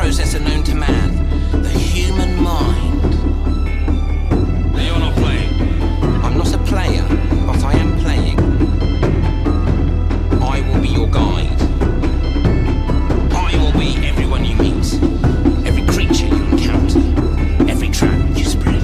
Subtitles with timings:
[0.00, 1.10] processor known to man,
[1.62, 3.02] the human mind.
[4.80, 5.52] You're not playing.
[6.24, 7.04] I'm not a player,
[7.46, 8.38] but I am playing.
[10.42, 11.60] I will be your guide.
[13.32, 14.88] I will be everyone you meet,
[15.68, 17.00] every creature you encounter,
[17.70, 18.82] every trap you spread.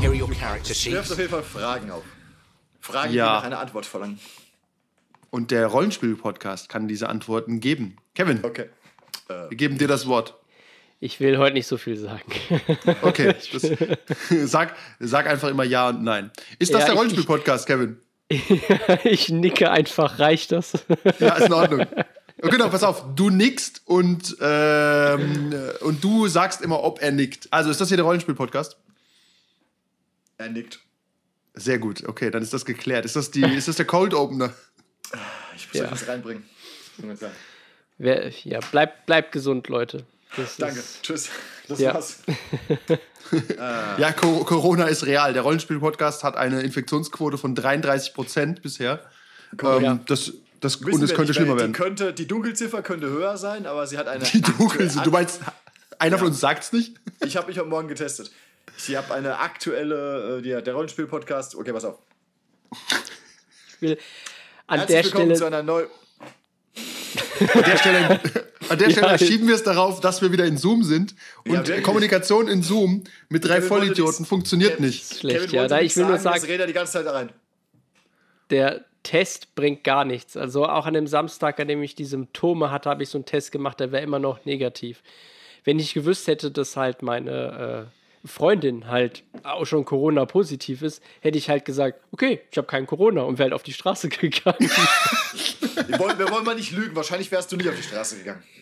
[0.00, 1.12] Here are your character Du wirfst sheets.
[1.12, 2.02] auf jeden Fall Fragen auf.
[2.80, 3.26] Fragen, Ja.
[3.26, 4.18] die nach einer Antwort verlangen.
[5.30, 7.96] Und der Rollenspiel-Podcast kann diese Antworten geben.
[8.18, 8.68] Kevin, Okay.
[9.28, 10.34] wir geben dir das Wort.
[10.98, 12.24] Ich will heute nicht so viel sagen.
[13.02, 13.70] Okay, das,
[14.50, 16.32] sag, sag einfach immer Ja und Nein.
[16.58, 18.00] Ist das Ja, der ich- Rollenspiel-Podcast, Kevin?
[19.04, 20.72] ich nicke einfach, reicht das?
[21.20, 21.86] Ja, ist in Ordnung.
[22.38, 27.46] Genau, pass auf, du nickst und, ähm, und du sagst immer, ob er nickt.
[27.52, 28.76] Also ist das hier der Rollenspiel-Podcast?
[30.38, 30.80] Er nickt.
[31.54, 33.04] Sehr gut, okay, dann ist das geklärt.
[33.04, 34.52] Ist das, die, ist das der Cold Opener?
[35.56, 35.84] Ich muss Ja.
[35.84, 36.42] euch was reinbringen.
[36.96, 37.34] Das muss ich sagen.
[37.98, 40.04] Wer, ja, bleibt bleib gesund, Leute.
[40.36, 40.78] Das Danke.
[40.78, 41.30] Ist, Tschüss.
[41.68, 41.94] Das Ja.
[41.94, 42.20] war's.
[43.98, 45.34] Ja, Co Corona ist real.
[45.34, 49.00] Der Rollenspiel-Podcast hat eine Infektionsquote von 33 Prozent bisher.
[49.62, 50.00] Ähm, Ja.
[50.06, 51.74] das, das, Wissen und es könnte nicht, schlimmer werden.
[51.74, 54.24] Die, könnte, die Dunkelziffer könnte höher sein, aber sie hat eine.
[54.24, 55.04] Die dunkel aktu- sind.
[55.06, 55.40] Du meinst,
[55.98, 56.94] einer von uns sagt's nicht?
[57.22, 58.30] Ich habe mich heute Morgen getestet.
[58.78, 61.54] Sie habe eine aktuelle, äh, die, der Rollenspiel-Podcast.
[61.54, 61.98] Okay, pass auf.
[62.70, 63.98] ich will
[64.68, 65.48] an Herzlich der willkommen zu Stelle.
[65.56, 65.86] einer neuen.
[67.40, 68.20] An der Stelle,
[68.68, 69.18] an der Stelle Ja.
[69.18, 71.14] schieben wir es darauf, dass wir wieder in Zoom sind.
[71.46, 71.80] Und Ja.
[71.80, 75.14] Kommunikation in Zoom mit drei Kevin Vollidioten nichts- funktioniert Kevin- nicht.
[75.18, 75.66] Schlecht, Kevin ja.
[75.68, 77.30] Da, ich will nur sagen, sagen, jetzt redet er die ganze Zeit rein.
[78.50, 80.36] der Test bringt gar nichts.
[80.36, 83.24] Also auch an dem Samstag, an dem ich die Symptome hatte, habe ich so einen
[83.24, 85.02] Test gemacht, der wäre immer noch negativ.
[85.64, 87.88] Wenn ich gewusst hätte, dass halt meine
[88.24, 92.86] äh, Freundin halt auch schon Corona-positiv ist, hätte ich halt gesagt, okay, ich habe kein
[92.86, 94.68] Corona und wäre halt auf die Straße gegangen.
[95.88, 96.94] Wir wollen, wir wollen mal nicht lügen.
[96.94, 98.42] Wahrscheinlich wärst du nicht auf die Straße gegangen.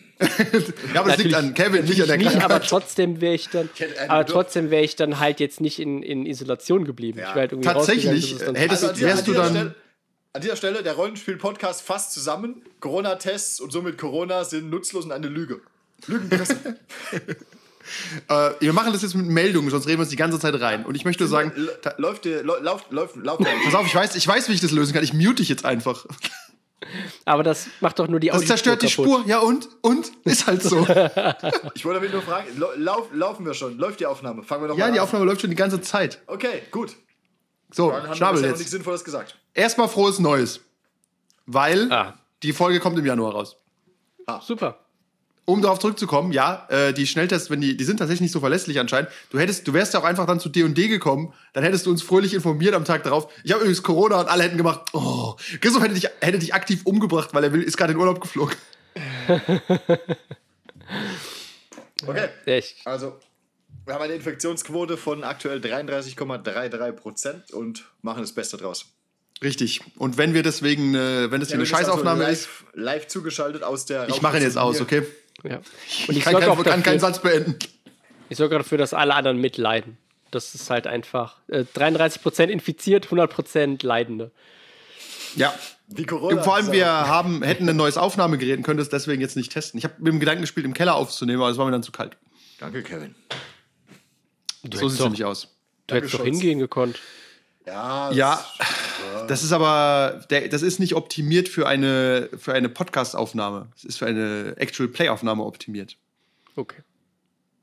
[0.93, 3.49] Ja, aber das liegt Natürlich- an Kevin, nicht an der nicht, aber trotzdem wäre ich
[3.49, 3.69] dann,
[3.99, 7.19] einen aber trotzdem wäre ich dann halt jetzt nicht in, in Isolation geblieben.
[7.19, 7.29] Ja.
[7.29, 9.49] Ich halt irgendwie Tatsächlich, es hättest Also an, dieser- wärst du dann.
[9.51, 9.75] Stelle,
[10.33, 12.63] an dieser Stelle, der Rollenspiel-Podcast fasst zusammen.
[12.79, 15.61] Corona-Tests und somit Corona sind nutzlos und eine Lüge.
[16.07, 16.55] Lügenpresse.
[18.27, 20.85] Äh, wir machen das jetzt mit Meldungen, sonst reden wir uns die ganze Zeit rein.
[20.85, 21.53] Und ich möchte sagen,
[21.97, 24.71] läuft dir, läuft, läuft, läuft, läuft pass auf, ich weiß, ich weiß, wie ich das
[24.71, 25.05] lösen kann.
[25.05, 26.05] Ich mute dich jetzt einfach.
[27.25, 29.05] Aber das macht doch nur die Das zerstört die kaputt.
[29.05, 29.23] Spur.
[29.27, 29.67] Ja, und?
[29.81, 30.11] Und?
[30.25, 30.77] Ist halt so.
[31.75, 33.77] Ich wollte damit nur fragen, lau- lauf, laufen wir schon?
[33.77, 34.43] Läuft die Aufnahme?
[34.43, 35.03] Fangen wir doch Ja, mal die an.
[35.05, 36.21] Aufnahme läuft schon die ganze Zeit.
[36.27, 36.95] Okay, gut.
[37.71, 38.71] So, Dann haben wir Schnabel bisher noch nichts jetzt.
[38.71, 39.37] Sinnvolles gesagt.
[39.53, 40.61] Erstmal frohes Neues.
[41.45, 42.13] Weil Ah.
[42.43, 43.57] die Folge kommt im Januar raus.
[44.41, 44.79] Super.
[45.49, 48.81] Um darauf zurückzukommen, ja, äh, die Schnelltests, wenn die, die sind tatsächlich nicht so verlässlich
[48.81, 49.09] anscheinend.
[49.29, 52.03] Du hättest, du wärst ja auch einfach dann zu D&D gekommen, dann hättest du uns
[52.03, 53.31] fröhlich informiert am Tag darauf.
[53.45, 56.81] Ich habe übrigens Corona und alle hätten gemacht, oh, Christoph hätte dich, hätte dich aktiv
[56.83, 58.55] umgebracht, weil er will, ist gerade in Urlaub geflogen.
[62.05, 62.29] Okay.
[62.45, 62.85] Echt.
[62.85, 63.17] Also,
[63.85, 68.85] wir haben eine Infektionsquote von aktuell 33,33 Prozent und machen das Beste draus.
[69.41, 69.81] Richtig.
[69.97, 73.07] Und wenn wir deswegen, äh, wenn das hier Ja, eine also Scheißaufnahme live, ist, Live
[73.07, 74.09] zugeschaltet aus der.
[74.09, 75.03] ich mache ihn jetzt aus, okay?
[75.43, 75.61] Ja.
[75.87, 77.57] Ich, Und ich kann, sorge kein, auch kann keinen dafür, Satz beenden.
[78.29, 79.97] ich sorge dafür, dass alle anderen mitleiden.
[80.31, 84.31] Das ist halt einfach äh, 33% infiziert, 100% Leidende.
[85.35, 85.53] Ja.
[85.89, 86.43] Wie Corona.
[86.43, 89.77] Vor allem, wir haben, hätten ein neues Aufnahmegerät und können das deswegen jetzt nicht testen.
[89.77, 91.93] Ich habe mit dem Gedanken gespielt, im Keller aufzunehmen, aber das war mir dann zu
[91.93, 92.17] kalt.
[92.59, 93.15] Danke, Kevin.
[94.63, 95.55] Du So sieht es doch, nämlich aus.
[95.87, 96.99] du hättest doch hingehen gekonnt.
[97.65, 98.45] Ja, Ja,
[99.27, 103.67] das ist aber, der, das ist nicht optimiert für eine, für eine Podcast-Aufnahme.
[103.75, 105.97] Es ist für eine Actual Play-Aufnahme optimiert.
[106.55, 106.81] Okay.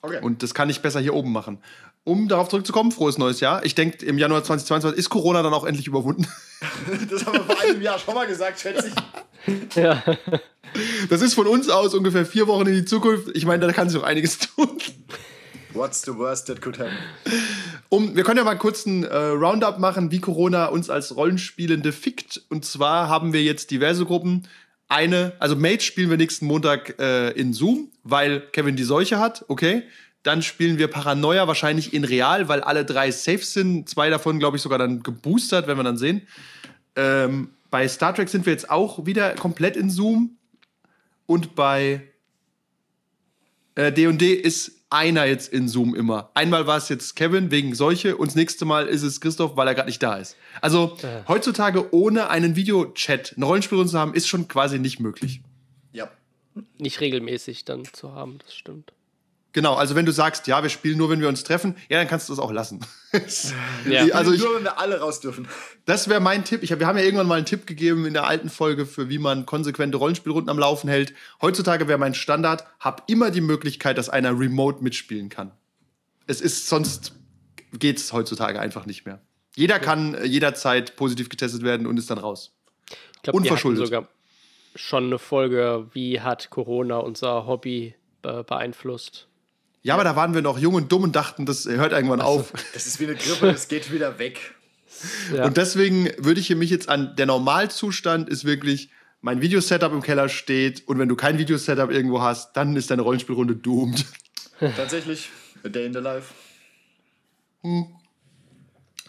[0.03, 0.21] Okay.
[0.21, 1.59] Und das kann ich besser hier oben machen.
[2.05, 3.65] Um darauf zurückzukommen, frohes neues Jahr.
[3.65, 6.27] Ich denke, im Januar 2022 ist Corona dann auch endlich überwunden.
[7.11, 8.95] das haben wir vor einem Jahr schon mal gesagt, schätze ich.
[9.75, 10.03] Ja.
[11.11, 13.29] Das ist von uns aus ungefähr vier Wochen in die Zukunft.
[13.35, 14.71] Ich meine, da kann sich noch einiges tun.
[15.75, 16.97] What's the worst that could happen?
[17.89, 22.43] Um, wir können ja mal einen äh, Roundup machen, wie Corona uns als Rollenspielende fickt.
[22.49, 24.47] Und zwar haben wir jetzt diverse Gruppen.
[24.89, 29.45] Eine, also Mage spielen wir nächsten Montag äh, in Zoom, weil Kevin die Seuche hat,
[29.49, 29.83] okay.
[30.23, 33.89] Dann spielen wir Paranoia wahrscheinlich in Real, weil alle drei safe sind.
[33.89, 36.23] Zwei davon, glaube ich, sogar dann geboostert, werden wir dann sehen.
[36.97, 40.37] Ähm, bei Star Trek sind wir jetzt auch wieder komplett in Zoom.
[41.27, 42.03] Und bei
[43.75, 46.31] äh, D&D ist einer jetzt in Zoom immer.
[46.35, 49.67] Einmal war es jetzt Kevin wegen Seuche und das nächste Mal ist es Christoph, weil
[49.67, 50.37] er gerade nicht da ist.
[50.61, 50.97] Also
[51.27, 55.41] heutzutage ohne einen Videochat eine Rollenspielrunde zu haben, ist schon quasi nicht möglich.
[55.93, 56.11] Ja.
[56.79, 58.93] Nicht regelmäßig dann zu haben, das stimmt.
[59.53, 62.09] Genau, also wenn du sagst, ja, wir spielen nur, wenn wir uns treffen, ja, dann
[62.09, 62.81] kannst du das auch lassen.
[63.89, 64.07] Ja.
[64.15, 65.47] Also ich, Nur wenn wir alle raus dürfen.
[65.85, 66.63] das wäre mein Tipp.
[66.63, 69.09] Ich hab, wir haben ja irgendwann mal einen Tipp gegeben in der alten Folge, für
[69.09, 71.13] wie man konsequente Rollenspielrunden am Laufen hält.
[71.43, 75.53] Heutzutage wäre mein Standard, hab immer die Möglichkeit, dass einer remote mitspielen kann.
[76.27, 77.13] Es ist sonst
[77.79, 79.21] geht's heutzutage einfach nicht mehr.
[79.57, 82.57] Jeder kann äh, jederzeit positiv getestet werden und ist dann raus.
[82.87, 83.87] Ich glaube, wir hatten Unverschuldet.
[83.87, 84.09] sogar
[84.75, 89.29] schon eine Folge, wie hat Corona unser Hobby be beeinflusst.
[89.85, 92.53] Ja, aber da waren wir noch jung und dumm und dachten, das hört irgendwann auf.
[92.73, 94.55] Das ist wie eine Grippe, das geht wieder weg.
[95.33, 95.45] Ja.
[95.45, 98.89] Und deswegen würde ich hier mich jetzt an, der Normalzustand ist wirklich,
[99.21, 103.03] mein Videosetup im Keller steht und wenn du kein Videosetup irgendwo hast, dann ist deine
[103.03, 104.07] Rollenspielrunde doomed.
[104.59, 105.29] Tatsächlich,
[105.65, 106.33] a day in the life.
[107.63, 107.87] Hm.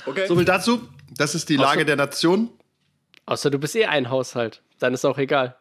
[0.06, 0.28] Okay.
[0.28, 0.82] So viel dazu.
[1.10, 1.86] Das ist die Lage so.
[1.86, 2.50] der Nation.
[3.26, 4.62] Außer du bist eh ein Haushalt.
[4.80, 5.56] Dann ist auch egal.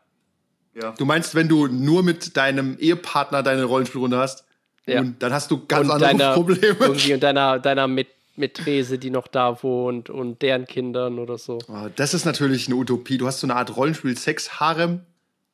[0.75, 0.91] ja.
[0.93, 4.44] Du meinst, wenn du nur mit deinem Ehepartner deine Rollenspielrunde hast,
[4.87, 5.01] Ja.
[5.01, 6.77] und dann hast du ganz und andere deiner, Probleme.
[6.79, 11.59] Irgendwie und deiner, deiner Met Mätrese, die noch da wohnt und deren Kindern oder so.
[11.69, 13.17] Oh, das ist natürlich eine Utopie.
[13.17, 15.03] Du hast so eine Art Rollenspiel-Sex-Harem.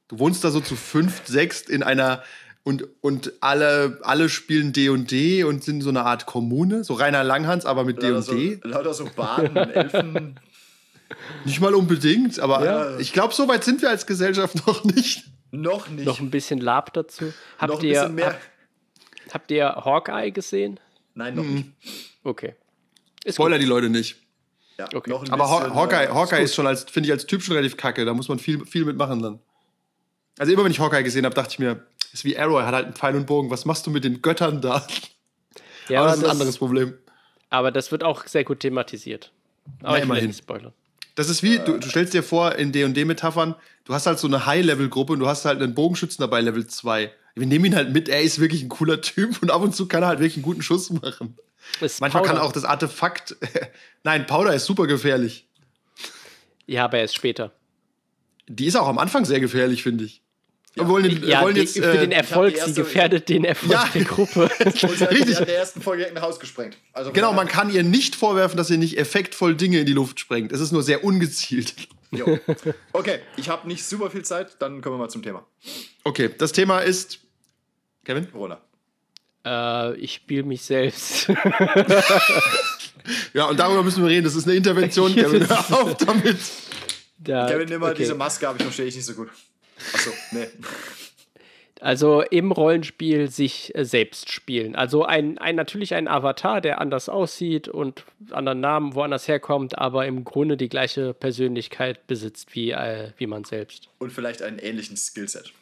[0.09, 2.23] Du wohnst da so zu fünft, sechst in einer
[2.63, 7.67] und, und alle, alle spielen D&D und sind so eine Art Kommune, so Rainer Langhans,
[7.67, 8.61] aber mit Lauter so, D&D.
[8.67, 10.41] lauter so Baden, Elfen.
[11.45, 12.99] Nicht mal unbedingt, aber Ja.
[12.99, 15.25] ich glaube, so weit sind wir als Gesellschaft noch nicht.
[15.53, 16.07] Noch nicht.
[16.07, 17.33] Noch ein bisschen Lab dazu.
[17.59, 18.27] Habt Noch ein ihr, bisschen mehr.
[18.29, 18.41] Hab,
[19.35, 20.79] habt ihr Hawkeye gesehen?
[21.15, 21.67] Nein, noch nicht.
[22.25, 22.55] Okay.
[23.25, 24.17] Ist Spoiler die Leute nicht.
[24.79, 25.11] Ja, Okay.
[25.11, 27.55] noch ein Aber bisschen, Hawkeye, äh, Hawkeye ist schon als, finde ich, als Typ schon
[27.57, 28.05] relativ kacke.
[28.05, 29.39] Da muss man viel, viel mitmachen dann.
[30.39, 32.75] Also immer wenn ich Hawkeye gesehen habe, dachte ich mir, ist wie Arrow, er hat
[32.75, 33.51] halt einen Pfeil und Bogen.
[33.51, 34.87] Was machst du mit den Göttern da?
[35.89, 36.95] Ja, aber das ist ein das, anderes Problem.
[37.51, 39.33] aber das wird auch sehr gut thematisiert.
[39.83, 40.27] Aber ich will immerhin.
[40.29, 40.73] nicht spoilern.
[41.17, 43.55] Das ist wie, du, du stellst dir vor, in D&D-Metaphern,
[43.85, 47.13] du hast halt so eine High-Level-Gruppe und du hast halt einen Bogenschützen dabei, Level 2.
[47.35, 49.87] Wir nehmen ihn halt mit, er ist wirklich ein cooler Typ und ab und zu
[49.89, 51.37] kann er halt wirklich einen guten Schuss machen.
[51.81, 52.47] Ist Manchmal kann Powder.
[52.47, 53.37] auch das Artefakt,
[54.03, 55.47] nein, Powder ist super gefährlich.
[56.67, 57.53] Ja, aber erst später.
[58.49, 60.23] Die ist auch am Anfang sehr gefährlich, finde ich.
[60.75, 63.89] Wir wollen, Ja, wollen die, jetzt, für äh, den Erfolg, sie gefährdet den Erfolg Ja.
[63.93, 64.49] der Gruppe.
[64.65, 65.39] Und sie hat Richtig.
[65.41, 66.77] in der ersten Folge ein Haus gesprengt.
[66.93, 70.21] Also Genau, man kann ihr nicht vorwerfen, dass sie nicht effektvoll Dinge in die Luft
[70.21, 70.53] sprengt.
[70.53, 71.75] Es ist nur sehr ungezielt.
[72.13, 72.39] Jo.
[72.93, 75.45] Okay, ich habe nicht super viel Zeit, dann kommen wir mal zum Thema.
[76.05, 77.19] Okay, das Thema ist.
[78.05, 78.31] Kevin?
[78.31, 78.61] Corona.
[79.45, 81.29] äh, ich spiele mich selbst.
[83.33, 84.25] Ja, und darüber müssen wir reden.
[84.25, 85.15] Das ist eine Intervention.
[85.15, 86.37] Kevin, hör auf damit.
[87.19, 88.03] Da, Kevin, nimm mal okay.
[88.03, 89.29] diese Maske ab, ich verstehe dich nicht so gut.
[89.95, 90.49] Achso, nee.
[91.81, 94.77] Also im Rollenspiel sich äh, selbst spielen.
[94.77, 100.07] Also ein, ein natürlich ein Avatar, der anders aussieht und anderen Namen woanders herkommt, aber
[100.07, 103.89] im Grunde die gleiche Persönlichkeit besitzt wie, äh, wie man selbst.
[103.99, 105.53] Und vielleicht einen ähnlichen Skillset.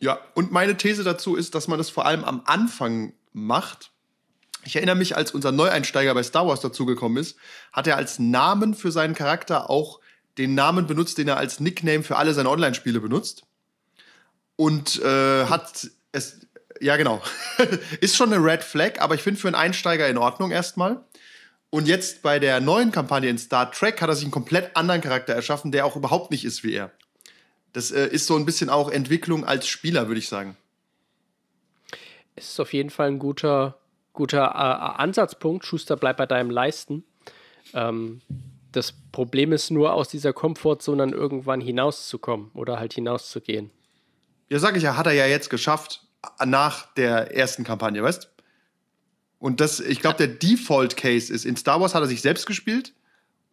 [0.00, 3.92] Ja, und meine These dazu ist, dass man das vor allem am Anfang macht.
[4.64, 7.36] Ich erinnere mich, als unser Neueinsteiger bei Star Wars dazugekommen ist,
[7.72, 10.00] hat er als Namen für seinen Charakter auch
[10.38, 13.44] den Namen benutzt, den er als Nickname für alle seine Online-Spiele benutzt.
[14.56, 16.40] Und äh, hat es,
[16.80, 17.22] ja genau,
[18.00, 21.04] ist schon eine Red Flag, aber ich finde für einen Einsteiger in Ordnung erstmal.
[21.70, 25.00] Und jetzt bei der neuen Kampagne in Star Trek hat er sich einen komplett anderen
[25.00, 26.92] Charakter erschaffen, der auch überhaupt nicht ist wie er.
[27.72, 30.56] Das äh, ist so ein bisschen auch Entwicklung als Spieler, würde ich sagen.
[32.36, 33.76] Es ist auf jeden Fall ein guter,
[34.12, 35.64] guter äh, Ansatzpunkt.
[35.64, 37.04] Schuster, bleib bei deinem Leisten.
[37.72, 38.20] Ähm,
[38.74, 43.70] das Problem ist nur, aus dieser Komfortzone dann irgendwann hinauszukommen oder halt hinauszugehen.
[44.48, 46.02] Ja, sag ich ja, hat er ja jetzt geschafft
[46.44, 48.30] nach der ersten Kampagne, weißt?
[49.38, 52.46] Und das, ich glaube, der Default Case ist, in Star Wars hat er sich selbst
[52.46, 52.94] gespielt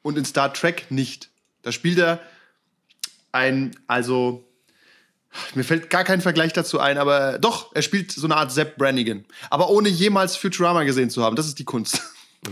[0.01, 1.29] und in Star Trek nicht.
[1.61, 2.19] Da spielt er
[3.31, 4.47] ein, also,
[5.53, 8.77] mir fällt gar kein Vergleich dazu ein, aber doch, er spielt so eine Art Sepp
[8.77, 9.25] Brannigan.
[9.49, 11.35] Aber ohne jemals Futurama gesehen zu haben.
[11.35, 12.01] Das ist die Kunst.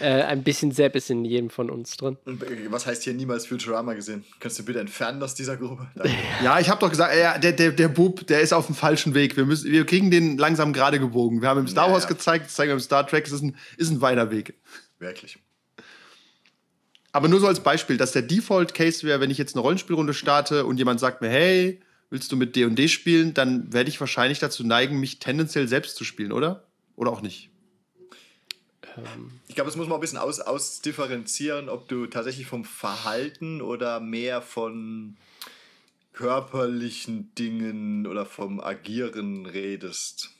[0.00, 2.16] Äh, ein bisschen Sepp ist in jedem von uns drin.
[2.24, 4.24] Und äh, was heißt hier niemals Futurama gesehen?
[4.40, 5.88] Kannst du bitte entfernen aus dieser Gruppe?
[5.94, 6.14] Danke.
[6.42, 9.14] Ja, ich habe doch gesagt, ja, der, der, der Bub, der ist auf dem falschen
[9.14, 9.36] Weg.
[9.36, 11.42] Wir, müssen, wir kriegen den langsam gerade gebogen.
[11.42, 12.10] Wir haben im Star Wars ja.
[12.10, 14.54] gezeigt, das zeigen wir im Star Trek, es ist ein, ist ein weiter Weg.
[14.98, 15.38] Wirklich.
[17.12, 20.66] Aber nur so als Beispiel, dass der Default-Case wäre, wenn ich jetzt eine Rollenspielrunde starte
[20.66, 24.64] und jemand sagt mir, hey, willst du mit D&D spielen, dann werde ich wahrscheinlich dazu
[24.64, 26.66] neigen, mich tendenziell selbst zu spielen, oder?
[26.96, 27.50] Oder auch nicht.
[29.48, 34.00] Ich glaube, das muss man ein bisschen aus, ausdifferenzieren, ob du tatsächlich vom Verhalten oder
[34.00, 35.16] mehr von
[36.12, 40.30] körperlichen Dingen oder vom Agieren redest.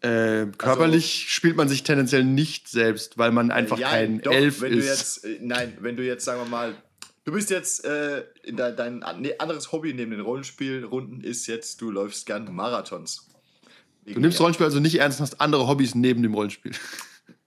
[0.00, 4.60] Äh, körperlich spielt man sich tendenziell nicht selbst, weil man einfach Ja, kein doch, Elf
[4.60, 4.84] wenn ist.
[4.84, 6.74] Du jetzt, äh, nein, wenn du jetzt, sagen wir mal,
[7.24, 11.90] Du bist jetzt, äh, in dein, dein anderes Hobby neben den Rollenspielrunden ist jetzt, du
[11.90, 13.28] läufst gern Marathons.
[14.04, 16.72] Du nimmst Rollenspiel also nicht ernst und hast andere Hobbys neben dem Rollenspiel.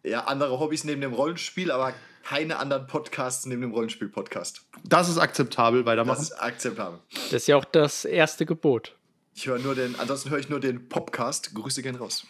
[0.04, 1.92] Ja, andere Hobbys neben dem Rollenspiel, aber
[2.24, 4.62] keine anderen Podcasts neben dem Rollenspiel-Podcast.
[4.84, 6.22] Das ist akzeptabel, Das weitermachen.
[6.22, 7.00] ist akzeptabel.
[7.32, 8.96] Das ist ja auch das erste Gebot.
[9.34, 11.56] Ich höre nur den, ansonsten höre ich nur den Podcast.
[11.56, 12.28] Grüße gehen raus.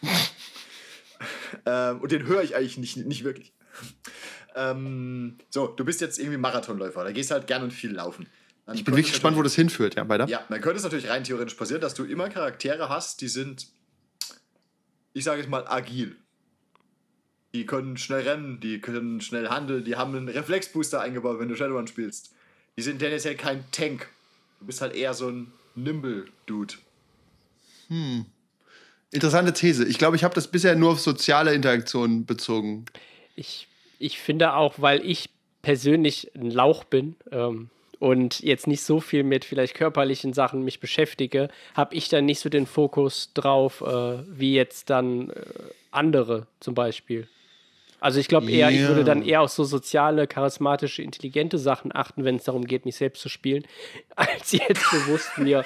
[1.66, 3.52] ähm, und den höre ich eigentlich nicht, nicht wirklich.
[4.54, 7.04] Ähm, so, du bist jetzt irgendwie Marathonläufer.
[7.04, 8.26] Da gehst halt gern und viel laufen.
[8.68, 10.28] Dann Ich bin wirklich gespannt, wo das hinführt, ja, weiter.
[10.28, 13.66] Ja, dann könnte es natürlich rein theoretisch passieren, dass du immer Charaktere hast, die sind,
[15.14, 16.16] ich sage jetzt mal, agil.
[17.54, 21.56] Die können schnell rennen, die können schnell handeln, die haben einen Reflexbooster eingebaut, wenn du
[21.56, 22.34] Shadowrun spielst.
[22.76, 24.10] Die sind tendenziell kein Tank.
[24.60, 26.74] Du bist halt eher so ein Nimble-Dude.
[29.10, 29.86] Interessante These.
[29.86, 32.84] Ich glaube, ich habe das bisher nur auf soziale Interaktionen bezogen.
[33.34, 33.66] Ich,
[33.98, 35.30] ich finde auch, weil ich
[35.62, 40.80] persönlich ein Lauch bin ähm, und jetzt nicht so viel mit vielleicht körperlichen Sachen mich
[40.80, 45.34] beschäftige, habe ich dann nicht so den Fokus drauf, äh, wie jetzt dann äh,
[45.90, 47.28] andere zum Beispiel.
[48.00, 48.88] Also ich glaube eher, ich Ja.
[48.88, 52.94] würde dann eher auf so soziale, charismatische, intelligente Sachen achten, wenn es darum geht, mich
[52.96, 53.64] selbst zu spielen,
[54.16, 55.64] als jetzt bewusst mir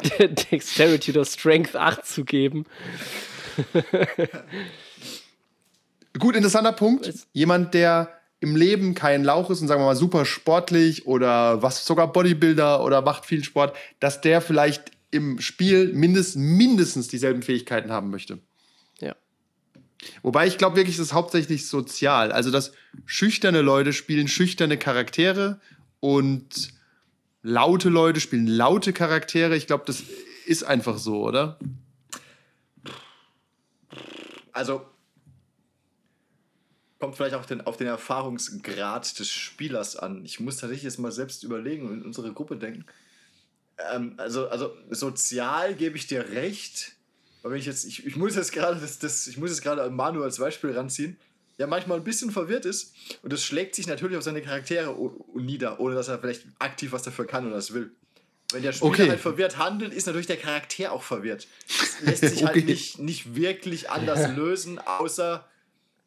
[0.50, 2.64] Dexterity oder Strength 8 zu geben.
[6.18, 7.12] Gut, interessanter Punkt.
[7.32, 11.86] Jemand, der im Leben kein Lauch ist und sagen wir mal super sportlich oder was
[11.86, 17.90] sogar Bodybuilder oder macht viel Sport, dass der vielleicht im Spiel mindest, mindestens dieselben Fähigkeiten
[17.90, 18.38] haben möchte.
[19.00, 19.16] Ja.
[20.22, 22.32] Wobei ich glaube wirklich, das ist hauptsächlich sozial.
[22.32, 22.72] Also, dass
[23.06, 25.60] schüchterne Leute spielen schüchterne Charaktere
[26.00, 26.74] und
[27.42, 29.56] laute Leute spielen laute Charaktere.
[29.56, 30.02] Ich glaube, das
[30.46, 31.58] ist einfach so, oder?
[34.52, 34.82] Also,
[37.06, 40.24] kommt vielleicht auch den, auf den Erfahrungsgrad des Spielers an.
[40.24, 42.84] Ich muss tatsächlich jetzt mal selbst überlegen und in unsere Gruppe denken.
[43.92, 46.96] Ähm, also, also sozial gebe ich dir recht.
[47.44, 49.88] Aber wenn ich jetzt, ich, ich muss jetzt gerade das, das, ich muss jetzt gerade
[49.88, 51.16] Manu als Beispiel ranziehen,
[51.60, 54.92] der manchmal ein bisschen verwirrt ist und das schlägt sich natürlich auf seine Charaktere
[55.36, 57.92] nieder, ohne dass er vielleicht aktiv was dafür kann oder das will.
[58.50, 59.08] Wenn der Spieler Okay.
[59.10, 61.46] halt verwirrt handelt, ist natürlich der Charakter auch verwirrt.
[61.78, 62.64] Das lässt sich halt Okay.
[62.64, 65.48] nicht, nicht wirklich anders lösen, außer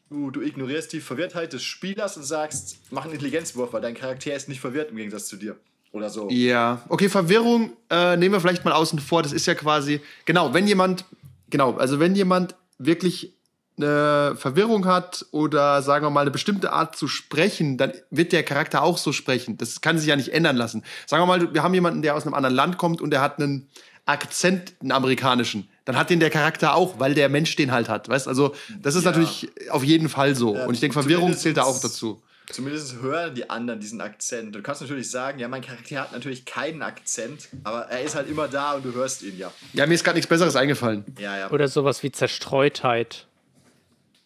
[0.09, 4.33] du, du ignorierst die Verwirrtheit des Spielers und sagst, mach einen Intelligenzwurf, weil dein Charakter
[4.33, 5.55] ist nicht verwirrt im Gegensatz zu dir.
[5.91, 6.29] Oder so.
[6.29, 9.23] Ja, okay, Verwirrung äh, nehmen wir vielleicht mal außen vor.
[9.23, 11.05] Das ist ja quasi, genau, wenn jemand,
[11.49, 13.33] genau, also wenn jemand wirklich
[13.77, 18.43] eine Verwirrung hat oder sagen wir mal eine bestimmte Art zu sprechen, dann wird der
[18.43, 19.57] Charakter auch so sprechen.
[19.57, 20.83] Das kann sich ja nicht ändern lassen.
[21.07, 23.39] Sagen wir mal, wir haben jemanden, der aus einem anderen Land kommt und der hat
[23.39, 23.67] einen
[24.05, 25.69] Akzent, einen amerikanischen.
[25.89, 28.07] Dann hat den der Charakter auch, weil der Mensch den halt hat.
[28.09, 29.09] Weißt also, das ist Ja.
[29.09, 30.53] natürlich auf jeden Fall so.
[30.55, 32.21] Ja, und ich denke, Verwirrung zählt da auch dazu.
[32.51, 34.53] Zumindest hören die anderen diesen Akzent.
[34.53, 38.29] Du kannst natürlich sagen, ja, mein Charakter hat natürlich keinen Akzent, aber er ist halt
[38.29, 39.51] immer da und du hörst ihn ja.
[39.73, 41.05] Ja, mir ist gerade nichts Besseres eingefallen.
[41.17, 41.49] Ja, ja.
[41.49, 43.25] Oder sowas wie Zerstreutheit.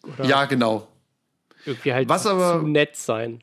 [0.02, 0.86] Oder Ja, genau.
[1.64, 3.42] irgendwie halt Was aber- zu nett sein.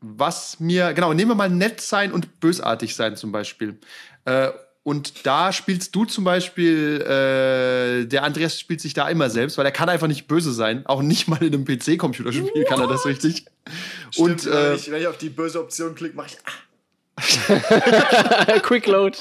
[0.00, 3.80] was mir, genau, nehmen wir mal nett sein und bösartig sein zum Beispiel.
[4.26, 4.50] Äh,
[4.88, 9.66] und da spielst du zum Beispiel, äh, der Andreas spielt sich da immer selbst, weil
[9.66, 10.86] er kann einfach nicht böse sein.
[10.86, 13.44] Auch nicht mal in einem PC-Computerspiel kann er das richtig.
[14.10, 16.38] Stimmt, und wenn, äh, ich, wenn ich auf die böse Option klicke, mache ich.
[16.46, 19.18] Ah, Quick Load.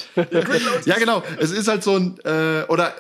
[0.86, 2.94] ja, genau, es ist halt so ein, äh, oder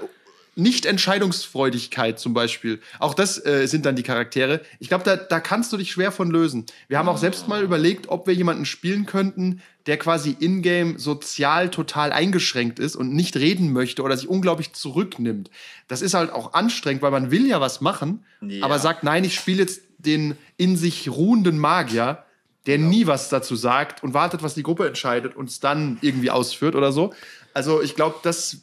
[0.57, 2.79] Nicht-Entscheidungsfreudigkeit zum Beispiel.
[2.99, 4.61] Auch das äh, sind dann die Charaktere.
[4.79, 6.65] Ich glaube, da, da kannst du dich schwer von lösen.
[6.87, 11.69] Wir haben auch selbst mal überlegt, ob wir jemanden spielen könnten, der quasi in-game sozial
[11.69, 15.49] total eingeschränkt ist und nicht reden möchte oder sich unglaublich zurücknimmt.
[15.87, 18.65] Das ist halt auch anstrengend, weil man will ja was machen, Ja.
[18.65, 22.23] aber sagt, nein, ich spiele jetzt den in sich ruhenden Magier,
[22.65, 22.89] der Genau.
[22.89, 26.75] nie was dazu sagt und wartet, was die Gruppe entscheidet und es dann irgendwie ausführt
[26.75, 27.13] oder so.
[27.53, 28.57] Also ich glaube, das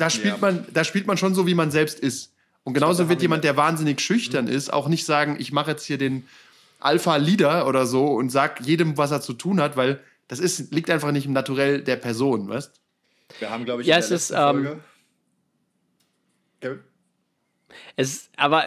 [0.00, 0.38] da spielt, Ja.
[0.40, 2.32] man, da spielt man schon so, wie man selbst ist.
[2.64, 5.84] Und genauso wird wir- jemand, der wahnsinnig schüchtern ist, auch nicht sagen, ich mache jetzt
[5.84, 6.26] hier den
[6.80, 10.88] Alpha-Leader oder so und sag jedem, was er zu tun hat, weil das ist, liegt
[10.90, 12.80] einfach nicht im Naturell der Person, weißt
[13.38, 14.80] Wir haben, glaube ich, Ja, in es der ist, letzten ähm, Folge.
[16.60, 16.80] Kevin?
[17.96, 18.64] Es, aber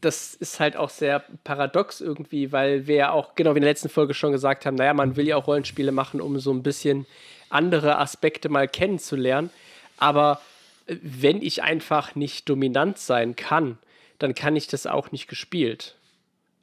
[0.00, 3.70] das ist halt auch sehr paradox irgendwie, weil wir ja auch, genau wie in der
[3.70, 6.62] letzten Folge schon gesagt haben, naja, man will ja auch Rollenspiele machen, um so ein
[6.62, 7.06] bisschen
[7.50, 9.50] andere Aspekte mal kennenzulernen.
[9.98, 10.40] Aber
[10.86, 13.78] wenn ich einfach nicht dominant sein kann,
[14.18, 15.96] dann kann ich das auch nicht gespielt.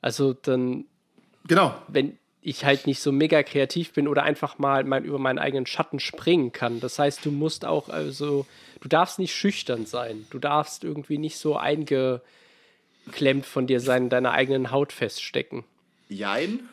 [0.02, 0.86] Also dann,
[1.46, 1.76] Genau.
[1.88, 5.66] wenn ich halt nicht so mega kreativ bin oder einfach mal mein, über meinen eigenen
[5.66, 6.80] Schatten springen kann.
[6.80, 8.46] Das heißt, du musst auch, also,
[8.82, 10.26] du darfst nicht schüchtern sein.
[10.30, 15.64] Du darfst irgendwie nicht so eingeklemmt von dir sein, in deiner eigenen Haut feststecken.
[16.10, 16.68] Jein.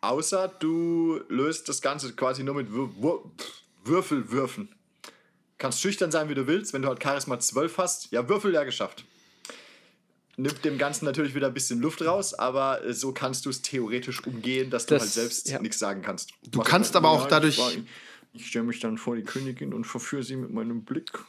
[0.00, 3.20] Außer du löst das Ganze quasi nur mit Wür Wür
[3.84, 4.68] Würfel würfen.
[5.60, 6.72] Kannst schüchtern sein, wie du willst.
[6.72, 9.04] Wenn du halt Charisma 12 hast, ja, Würfel ja geschafft.
[10.36, 13.60] Nimmt dem Ganzen natürlich wieder ein bisschen Luft raus, aber äh, so kannst du es
[13.60, 15.60] theoretisch umgehen, dass du Das- halt selbst ja.
[15.60, 16.30] nichts sagen kannst.
[16.50, 17.60] Du Mach kannst aber auch dadurch-
[18.32, 21.10] Ich, stelle mich dann vor die Königin und verführe sie mit meinem Blick.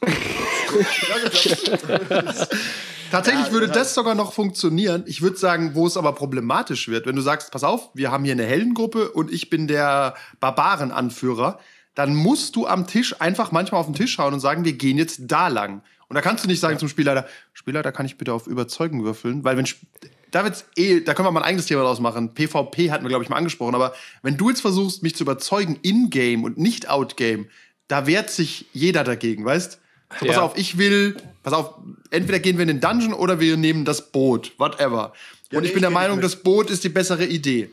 [3.10, 5.02] Tatsächlich Ja, würde das das sogar noch funktionieren.
[5.06, 8.24] Ich würde sagen, wo es aber problematisch wird, wenn du sagst, pass auf, wir haben
[8.24, 11.58] hier eine Heldengruppe und ich bin der Barbarenanführer,
[11.94, 14.98] dann musst du am Tisch einfach manchmal auf den Tisch schauen und sagen, wir gehen
[14.98, 15.82] jetzt da lang.
[16.08, 19.44] Und da kannst du nicht sagen zum Spielleiter, Spielleiter, kann ich bitte auf Überzeugen würfeln?
[19.44, 19.66] Weil wenn
[20.30, 22.34] da wird's eh, da können wir mal ein eigenes Thema draus machen.
[22.34, 23.74] PvP hatten wir, glaube ich, mal angesprochen.
[23.74, 27.46] Aber wenn du jetzt versuchst, mich zu überzeugen in-game und nicht out-game,
[27.88, 29.78] da wehrt sich jeder dagegen, weißt?
[30.20, 30.42] So, pass Ja.
[30.42, 31.74] auf, ich will, pass auf,
[32.10, 35.12] entweder gehen wir in den Dungeon oder wir nehmen das Boot, whatever.
[35.50, 37.70] Ja, und nee, ich bin ich der Meinung, das Boot ist die bessere Idee.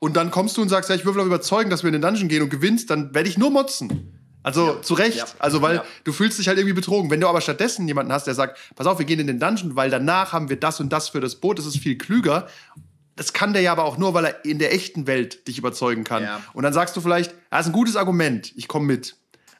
[0.00, 2.02] Und dann kommst du und sagst, ja, ich würfel auf überzeugen, dass wir in den
[2.02, 4.16] Dungeon gehen und gewinnst, dann werde ich nur motzen.
[4.42, 5.18] Also zu Recht.
[5.18, 5.26] Ja.
[5.38, 5.84] Also, weil Ja.
[6.04, 7.10] du fühlst dich halt irgendwie betrogen.
[7.10, 9.76] Wenn du aber stattdessen jemanden hast, der sagt, pass auf, wir gehen in den Dungeon,
[9.76, 12.48] weil danach haben wir das und das für das Boot, das ist viel klüger.
[13.16, 16.04] Das kann der ja aber auch nur, weil er in der echten Welt dich überzeugen
[16.04, 16.22] kann.
[16.22, 16.40] Ja.
[16.54, 19.16] Und dann sagst du vielleicht, das ist ein gutes Argument, ich komme mit.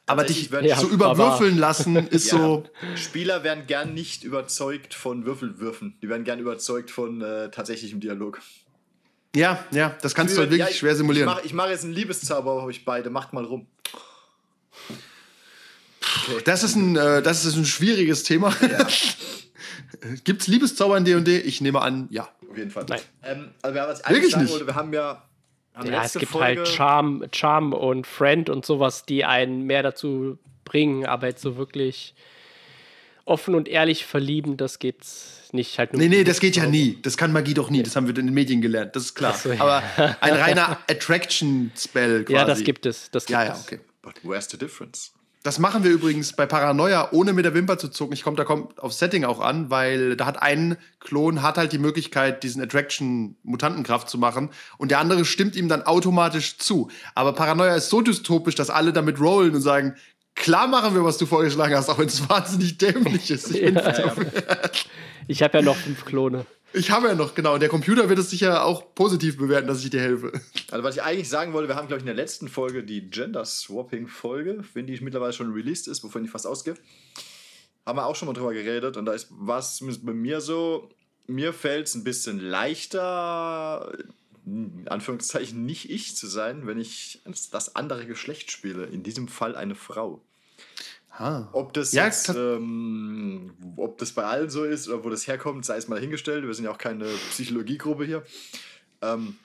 [0.07, 2.39] Aber dich werden- Ja, so überwürfeln lassen ist Ja.
[2.39, 2.63] so.
[2.95, 5.99] Spieler werden gern nicht überzeugt von Würfelwürfen.
[6.01, 8.39] Die werden gern überzeugt von äh, tatsächlichem Dialog.
[9.35, 11.29] Ja, ja, das kannst du halt wirklich Ja, ich- schwer simulieren.
[11.29, 13.09] Ich mache ich mach jetzt einen Liebeszauber auf euch beide.
[13.09, 13.65] Macht mal rum.
[16.45, 18.53] Das ist ein, äh, das ist ein schwieriges Thema.
[20.23, 21.37] Gibt's Liebeszauber in D&D?
[21.39, 22.27] Ich nehme an, ja.
[22.49, 22.85] Auf jeden Fall.
[22.89, 22.99] Nein.
[23.23, 24.51] Ähm, also, was ich Wirklich eigentlich sagen nicht?
[24.53, 25.23] wollte, wir haben ja.
[25.73, 29.83] Haben Ja, es gibt Folge, halt Charm, Charm und Friend und sowas, die einen mehr
[29.83, 32.13] dazu bringen, aber jetzt so wirklich
[33.31, 35.79] offen und ehrlich verlieben, das gibt's nicht.
[35.79, 36.99] Halt nur Nee, nee, das geht ja nie.
[37.01, 37.81] Das kann Magie doch nie.
[37.83, 38.95] Das haben wir in den Medien gelernt.
[38.95, 39.33] Das ist klar.
[39.33, 39.59] So, ja.
[39.61, 39.83] Aber
[40.21, 42.33] ein reiner Attraction-Spell quasi.
[42.35, 43.09] Ja, das gibt es.
[43.11, 43.61] Das gibt Ja, ja, es.
[43.61, 43.79] okay.
[44.01, 45.11] But where's the difference?
[45.43, 48.13] Das machen wir übrigens bei Paranoia, ohne mit der Wimper zu zucken.
[48.13, 51.71] Ich komme da kommt auf Setting auch an, weil da hat ein Klon hat halt
[51.73, 56.89] die Möglichkeit, diesen Attraction-Mutantenkraft zu machen und der andere stimmt ihm dann automatisch zu.
[57.15, 59.95] Aber Paranoia ist so dystopisch, dass alle damit rollen und sagen,
[60.41, 63.49] klar machen wir, was du vorgeschlagen hast, auch wenn es wahnsinnig dämlich ist.
[63.55, 63.79] Ich, bin-
[65.27, 66.45] Ich habe ja noch fünf Klone.
[66.73, 67.53] ich habe ja noch, genau.
[67.53, 70.31] Und der Computer wird es sicher auch positiv bewerten, dass ich dir helfe.
[70.71, 73.09] Also, was ich eigentlich sagen wollte, wir haben, glaube ich, in der letzten Folge die
[73.09, 76.75] Gender-Swapping-Folge, wenn die mittlerweile schon released ist, wovon ich fast ausgehe,
[77.85, 78.97] haben wir auch schon mal drüber geredet.
[78.97, 80.89] Und da ist was zumindest bei mir so,
[81.27, 83.91] mir fällt es ein bisschen leichter,
[84.45, 88.85] in Anführungszeichen, nicht ich zu sein, wenn ich das andere Geschlecht spiele.
[88.85, 90.21] In diesem Fall eine Frau.
[91.17, 91.47] Ah.
[91.51, 95.65] Ob das Ja, jetzt, ähm, ob das bei allen so ist oder wo das herkommt,
[95.65, 96.45] sei es mal dahingestellt.
[96.45, 98.23] Wir sind ja auch keine Psychologiegruppe hier.
[99.01, 99.35] Ähm,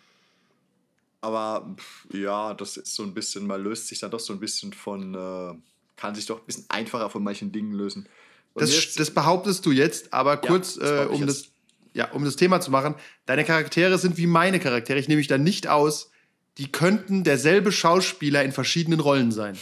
[1.20, 1.74] aber
[2.12, 5.14] ja, das ist so ein bisschen, man löst sich dann doch so ein bisschen von,
[5.14, 5.54] äh,
[5.96, 8.06] kann sich doch ein bisschen einfacher von manchen Dingen lösen.
[8.54, 11.28] Das, ist- das behauptest du jetzt, aber kurz, das äh, um, jetzt.
[11.28, 11.48] das,
[11.94, 12.94] ja, um das Thema zu machen.
[13.26, 14.98] Deine Charaktere sind wie meine Charaktere.
[14.98, 16.10] Ich nehme mich da nicht aus.
[16.58, 19.58] Die könnten derselbe Schauspieler in verschiedenen Rollen sein.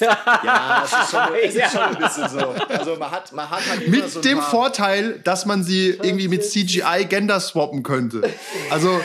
[0.00, 2.54] Ja, es ist, schon, es ist schon ein bisschen so.
[2.68, 6.44] Also man hat, man hat halt Mit so dem Vorteil, dass man sie irgendwie mit
[6.44, 8.22] CGI Gender swappen könnte.
[8.70, 9.00] Also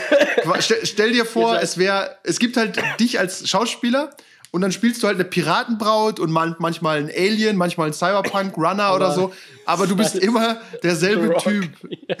[0.60, 4.10] stell, stell dir vor, es wäre, es gibt halt dich als Schauspieler
[4.52, 8.56] und dann spielst du halt eine Piratenbraut und man, manchmal ein Alien, manchmal ein Cyberpunk
[8.58, 9.32] Runner oder so.
[9.64, 11.34] Aber du bist immer derselbe.
[11.38, 11.70] Typ.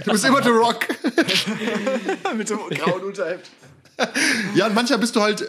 [0.04, 0.86] Du bist immer The Rock.
[2.34, 3.42] mit dem grauen Unterhemd.
[4.54, 5.46] Ja, und manchmal bist du halt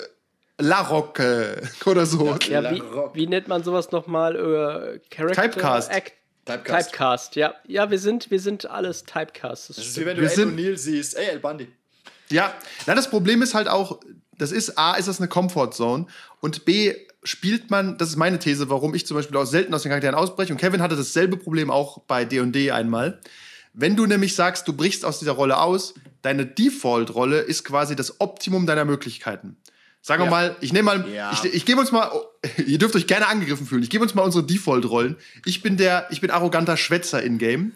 [0.64, 2.38] La Rocke oder so.
[2.48, 3.16] Ja, wie, Rock.
[3.16, 4.36] wie nennt man sowas nochmal?
[4.36, 5.92] Äh, Character Typecast.
[5.92, 6.14] Act
[6.46, 6.92] Typecast.
[6.92, 7.54] Typecast, ja.
[7.68, 9.70] Ja, wir sind, wir sind alles Typecast.
[9.70, 11.18] Das Das ist wie wenn du Ed O'Neill siehst.
[11.18, 11.68] Ey, El Bundy.
[12.30, 12.54] Ja,
[12.88, 14.00] na, das Problem ist halt auch,
[14.38, 16.08] das ist A, ist das eine Comfortzone
[16.40, 19.84] und B, spielt man, das ist meine These, warum ich zum Beispiel auch selten aus
[19.84, 23.20] den Charakteren ausbreche und Kevin hatte dasselbe Problem auch bei D&D einmal.
[23.74, 28.20] Wenn du nämlich sagst, du brichst aus dieser Rolle aus, deine Default-Rolle ist quasi das
[28.22, 29.58] Optimum deiner Möglichkeiten.
[30.06, 30.32] Sagen wir Ja.
[30.32, 31.32] mal, ich nehme mal, Ja.
[31.32, 32.12] ich, ich gebe uns mal,
[32.68, 35.16] ihr dürft euch gerne angegriffen fühlen, ich gebe uns mal unsere Default-Rollen.
[35.46, 37.72] Ich bin der, ich bin arroganter Schwätzer in-game.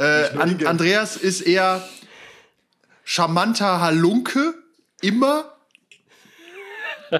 [0.00, 0.66] Äh, nur An.
[0.66, 1.88] Andreas ist eher
[3.04, 4.54] charmanter Halunke,
[5.00, 5.54] immer.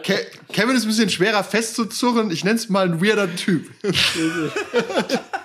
[0.03, 2.31] Ke Kevin ist ein bisschen schwerer festzuzurren.
[2.31, 3.71] Ich nenne es mal ein weirder Typ.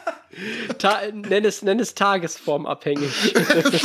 [0.79, 3.35] Ta nenn, es, nenn es tagesformabhängig.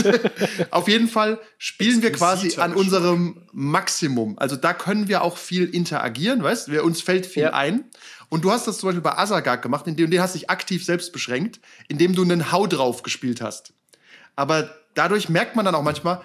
[0.70, 4.38] Auf jeden Fall spielen wir quasi an unserem Maximum.
[4.38, 6.82] Also da können wir auch viel interagieren, weißt du?
[6.82, 7.52] Uns fällt viel Ja.
[7.52, 7.84] ein.
[8.30, 10.84] Und du hast das zum Beispiel bei Asagard gemacht, in dem du hast dich aktiv
[10.84, 13.72] selbst beschränkt, indem du einen Hau drauf gespielt hast.
[14.37, 16.20] Aber dadurch merkt man dann auch manchmal,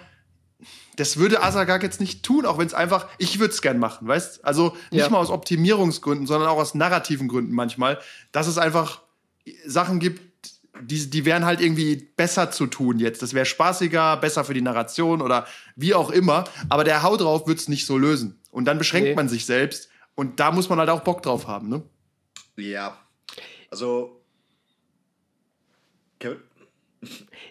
[0.96, 4.06] das würde Asagak jetzt nicht tun, auch wenn es einfach, ich würde es gern machen,
[4.06, 4.44] weißt?
[4.44, 5.08] Also nicht Ja.
[5.10, 7.98] mal aus Optimierungsgründen, sondern auch aus narrativen Gründen manchmal,
[8.32, 9.00] dass es einfach
[9.66, 10.22] Sachen gibt,
[10.80, 13.22] die, die wären halt irgendwie besser zu tun jetzt.
[13.22, 16.44] Das wäre spaßiger, besser für die Narration oder wie auch immer.
[16.68, 18.40] Aber der Hau drauf wird es nicht so lösen.
[18.50, 19.14] Und dann beschränkt Nee.
[19.14, 19.88] man sich selbst.
[20.14, 21.82] Und da muss man halt auch Bock drauf haben, ne?
[22.56, 22.96] Ja.
[23.70, 24.20] Also.
[26.20, 26.38] Kevin?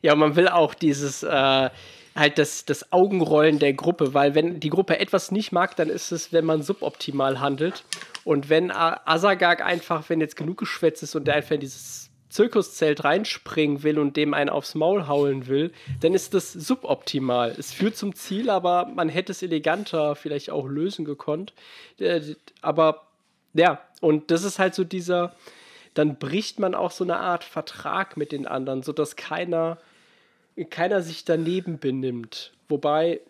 [0.01, 1.69] Ja, man will auch dieses, äh,
[2.15, 6.11] halt das, das Augenrollen der Gruppe, weil wenn die Gruppe etwas nicht mag, dann ist
[6.11, 7.83] es, wenn man suboptimal handelt.
[8.23, 12.09] Und wenn A- Asagak einfach, wenn jetzt genug geschwätzt ist und der einfach in dieses
[12.29, 15.71] Zirkuszelt reinspringen will und dem einen aufs Maul hauen will,
[16.01, 17.53] dann ist das suboptimal.
[17.57, 21.53] Es führt zum Ziel, aber man hätte es eleganter vielleicht auch lösen gekonnt.
[21.99, 22.21] Äh,
[22.61, 23.03] Aber
[23.53, 25.35] ja, und das ist halt so dieser,
[25.93, 29.77] dann bricht man auch so eine Art Vertrag mit den anderen, sodass keiner,
[30.69, 32.53] keiner sich daneben benimmt.
[32.67, 33.21] Wobei,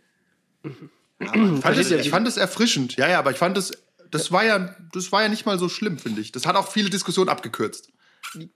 [1.61, 2.95] Fand es, ja ich fand es erfrischend.
[2.97, 3.71] Ja, ja, aber ich fand es,
[4.11, 6.31] das war ja, das war ja nicht mal so schlimm, finde ich.
[6.31, 7.89] Das hat auch viele Diskussionen abgekürzt.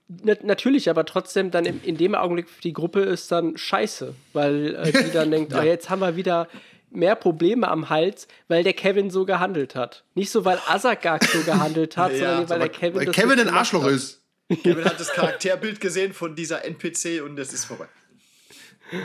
[0.08, 4.14] na, natürlich, aber trotzdem dann in, in dem Augenblick für die Gruppe ist dann scheiße,
[4.32, 6.48] weil äh, die dann denkt, oh, jetzt haben wir wieder
[6.90, 10.04] mehr Probleme am Hals, weil der Kevin so gehandelt hat.
[10.14, 13.40] Nicht so, weil Asagak so gehandelt hat, Ja, sondern weil der Kevin Weil das Kevin
[13.40, 13.92] ein Arschloch hat.
[13.92, 14.22] ist.
[14.62, 17.86] Kevin hat das Charakterbild gesehen von dieser NPC und es ist vorbei.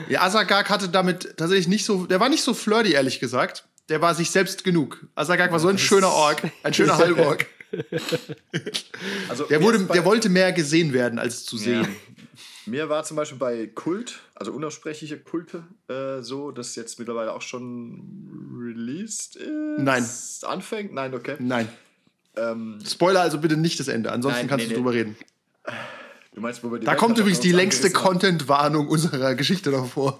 [0.09, 3.65] Ja, Asagak hatte damit tatsächlich nicht so, der war nicht so flirty, ehrlich gesagt.
[3.89, 5.05] Der war sich selbst genug.
[5.15, 7.47] Asagak war so ein schöner Ork, ein schöner Halborg.
[9.29, 11.81] Also Der, wurde, der wollte mehr gesehen werden, als zu sehen.
[11.81, 11.89] Ja.
[12.65, 17.41] Mir war zum Beispiel bei Kult, also unaussprechliche Kulte, äh, so, das jetzt mittlerweile auch
[17.41, 19.49] schon released ist.
[19.79, 20.07] Nein.
[20.43, 20.93] Anfängt?
[20.93, 21.35] Nein, okay.
[21.39, 21.67] Nein.
[22.37, 24.83] Ähm, Spoiler also bitte nicht das Ende, ansonsten Nein, kannst nee, du nee.
[24.83, 25.17] drüber reden.
[26.35, 27.91] Du meinst, wo wir die Da kommt übrigens die längste?
[27.91, 30.19] Content-Warnung unserer Geschichte davor.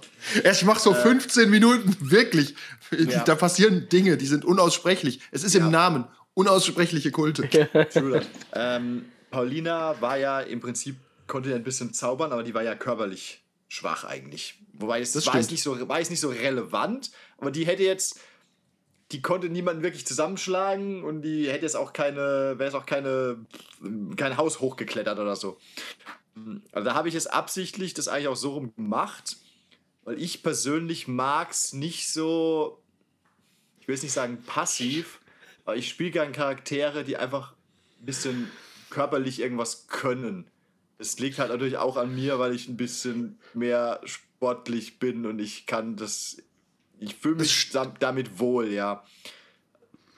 [0.50, 2.56] Ich mach so 15 Minuten, wirklich.
[2.92, 3.04] Äh.
[3.04, 3.24] Ja.
[3.24, 5.22] Da passieren Dinge, die sind unaussprechlich.
[5.32, 5.66] Es ist Ja.
[5.66, 6.06] im Namen.
[6.36, 7.48] Unaussprechliche Kulte.
[8.54, 10.96] Ähm, Paulina war ja im Prinzip,
[11.28, 14.60] konnte ja ein bisschen zaubern, aber die war ja körperlich schwach eigentlich.
[14.74, 15.52] Wobei es Das war stimmt.
[15.52, 18.20] nicht so, war jetzt nicht so relevant, aber die hätte jetzt,
[19.12, 23.46] die konnte niemanden wirklich zusammenschlagen und die hätte jetzt auch keine, wäre jetzt auch keine,
[24.16, 25.58] kein Haus hochgeklettert oder so.
[26.72, 29.38] Also da habe ich es absichtlich das eigentlich auch so rum gemacht,
[30.04, 32.82] weil ich persönlich mag es nicht so,
[33.80, 35.20] ich will jetzt nicht sagen passiv,
[35.66, 37.54] aber ich spiele gerne Charaktere, die einfach
[38.00, 38.52] ein bisschen
[38.90, 40.50] körperlich irgendwas können.
[40.98, 45.40] Es liegt halt natürlich auch an mir, weil ich ein bisschen mehr sportlich bin und
[45.40, 46.38] ich kann das.
[47.04, 49.04] Ich fühle mich da, damit wohl, ja.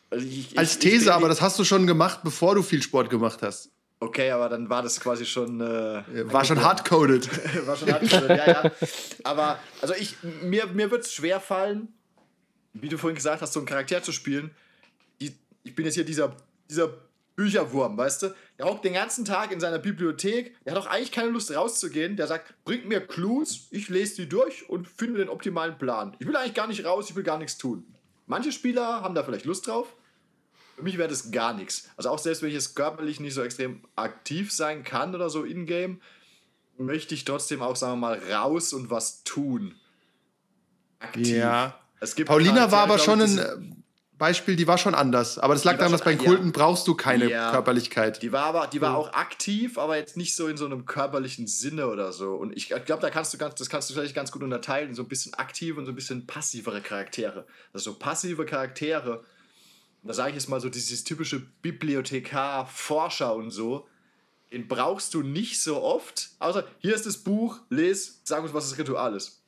[0.09, 2.61] Also ich, Als ich- ich These, bin aber das hast du schon gemacht, bevor du
[2.63, 3.71] viel Sport gemacht hast.
[3.99, 5.61] Okay, aber dann war das quasi schon.
[5.61, 7.27] Äh, War schon hardcoded.
[7.65, 8.71] war schon hardcore, ja, ja.
[9.23, 11.87] Aber, also ich, mir, mir wird es schwer fallen,
[12.73, 14.51] wie du vorhin gesagt hast, so einen Charakter zu spielen.
[15.21, 16.35] Die, ich bin jetzt hier dieser,
[16.69, 16.89] dieser
[17.35, 18.35] Bücherwurm, weißt du?
[18.57, 22.15] Der hockt den ganzen Tag in seiner Bibliothek, der hat auch eigentlich keine Lust rauszugehen.
[22.15, 26.15] Der sagt, bringt mir Clues, ich lese die durch und finde den optimalen Plan.
[26.19, 27.85] Ich will eigentlich gar nicht raus, ich will gar nichts tun.
[28.25, 29.93] Manche Spieler haben da vielleicht Lust drauf.
[30.75, 31.89] Für mich wäre das gar nichts.
[31.95, 35.43] Also auch selbst wenn ich jetzt körperlich nicht so extrem aktiv sein kann oder so
[35.43, 36.01] in-game,
[36.77, 39.75] möchte ich trotzdem auch, sagen wir mal, raus und was tun.
[40.99, 41.29] Aktiv.
[41.29, 41.79] Ja.
[41.99, 43.83] Es gibt Paulina war aber schon ein
[44.17, 45.37] Beispiel, die war schon anders.
[45.37, 47.51] Aber das lag daran, dass bei den Kulten brauchst du keine Ja.
[47.51, 48.21] Körperlichkeit.
[48.21, 51.47] Die war aber, die war auch aktiv, aber jetzt nicht so in so einem körperlichen
[51.47, 52.33] Sinne oder so.
[52.35, 55.01] Und ich glaube, da kannst du ganz, das kannst du vielleicht ganz gut unterteilen, so
[55.03, 57.45] ein bisschen aktive und so ein bisschen passivere Charaktere.
[57.73, 59.23] Also so passive Charaktere,
[60.03, 63.87] da sage ich jetzt mal so dieses typische Bibliothekar, Forscher und so,
[64.51, 68.69] den brauchst du nicht so oft, außer hier ist das Buch, les, sag uns, was
[68.69, 69.41] das Ritual ist.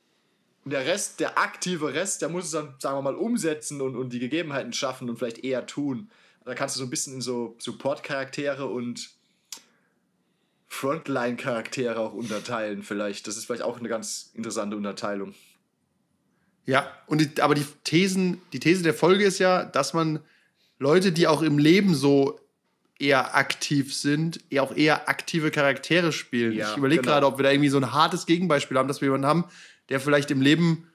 [0.68, 3.96] Und der Rest, der aktive Rest, der muss es dann, sagen wir mal, umsetzen und,
[3.96, 6.10] und die Gegebenheiten schaffen und vielleicht eher tun.
[6.44, 9.08] Da kannst du so ein bisschen in so Support-Charaktere und
[10.66, 13.26] Frontline-Charaktere auch unterteilen, vielleicht.
[13.26, 15.34] Das ist vielleicht auch eine ganz interessante Unterteilung.
[16.66, 20.20] Ja, und die, aber die Thesen, die These der Folge ist ja, dass man
[20.78, 22.38] Leute, die auch im Leben so
[22.98, 26.52] eher aktiv sind, eher auch eher aktive Charaktere spielen.
[26.52, 27.14] Ja, ich überlege genau.
[27.14, 29.44] gerade, ob wir da irgendwie so ein hartes Gegenbeispiel haben, dass wir jemanden haben,
[29.88, 30.88] der vielleicht im Leben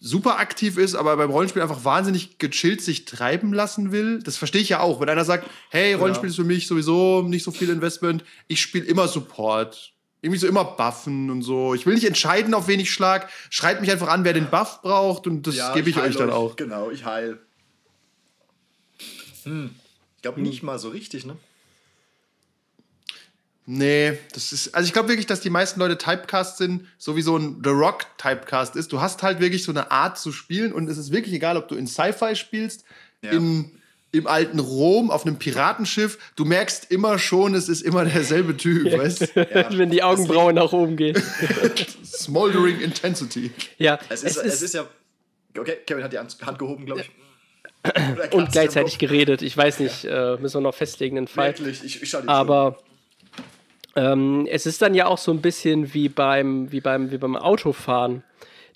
[0.00, 4.20] super aktiv ist, aber beim Rollenspiel einfach wahnsinnig gechillt sich treiben lassen will.
[4.22, 5.00] Das verstehe ich ja auch.
[5.00, 8.84] Wenn einer sagt, hey, Rollenspiel ist für mich sowieso nicht so viel Investment, ich spiele
[8.84, 9.92] immer Support.
[10.20, 11.74] Irgendwie so immer buffen und so.
[11.74, 13.30] Ich will nicht entscheiden, auf wen ich schlag.
[13.50, 16.30] Schreibt mich einfach an, wer den Buff braucht und das gebe ich, heil euch dann
[16.30, 16.56] auch.
[16.56, 17.38] Genau, ich heil.
[19.44, 19.70] Hm.
[20.16, 21.36] Ich glaube nicht mal so richtig, ne?
[23.70, 27.20] Nee, das ist, also ich glaube wirklich, dass die meisten Leute Typecast sind, so wie
[27.22, 28.90] so ein The Rock Typecast ist.
[28.92, 31.68] Du hast halt wirklich so eine Art zu spielen und es ist wirklich egal, ob
[31.68, 32.84] du in Sci-Fi spielst,
[33.20, 33.32] Ja.
[33.32, 33.70] in,
[34.10, 36.16] im alten Rom, auf einem Piratenschiff.
[36.34, 39.34] Du merkst immer schon, es ist immer derselbe Typ, weißt
[39.76, 41.22] Wenn die Augenbrauen nach oben gehen.
[42.06, 43.50] Smoldering Intensity.
[43.76, 44.86] ja, Es ist, es ist ja.
[45.58, 48.32] Okay, Kevin hat die Hand gehoben, glaube ich.
[48.32, 49.42] und gleichzeitig geredet.
[49.42, 51.58] Ich weiß nicht, äh, müssen wir noch festlegen, den Fall.
[51.58, 52.78] Wirklich, ich, ich Aber
[53.98, 57.34] ähm, es ist dann ja auch so ein bisschen wie beim, wie beim, wie beim
[57.34, 58.22] Autofahren,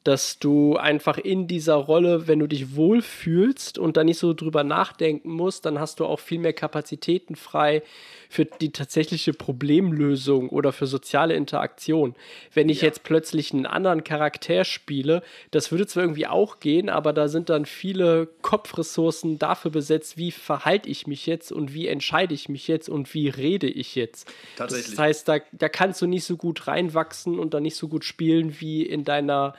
[0.03, 4.65] dass du einfach in dieser Rolle, wenn du dich wohlfühlst und da nicht so drüber
[4.65, 7.85] nachdenken musst, dann hast du auch viel mehr Kapazitäten frei
[8.33, 12.15] für die tatsächliche Problemlösung oder für soziale Interaktion.
[12.55, 17.13] Wenn ich jetzt plötzlich einen anderen Charakter spiele, das würde zwar irgendwie auch gehen, aber
[17.13, 22.33] da sind dann viele Kopfressourcen dafür besetzt, wie verhalte ich mich jetzt und wie entscheide
[22.33, 24.27] ich mich jetzt und wie rede ich jetzt.
[24.57, 24.97] Tatsächlich.
[24.97, 28.03] Das heißt, da, da kannst du nicht so gut reinwachsen und da nicht so gut
[28.03, 29.53] spielen wie in deiner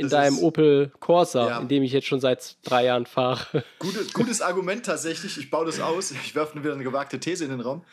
[0.00, 1.58] in Das deinem Opel Corsa, Ja.
[1.60, 3.62] in dem ich jetzt schon seit drei Jahren fahre.
[3.78, 5.38] Gutes, gutes Argument tatsächlich.
[5.38, 6.10] Ich baue das aus.
[6.10, 7.84] Ich werfe wieder eine gewagte These in den Raum.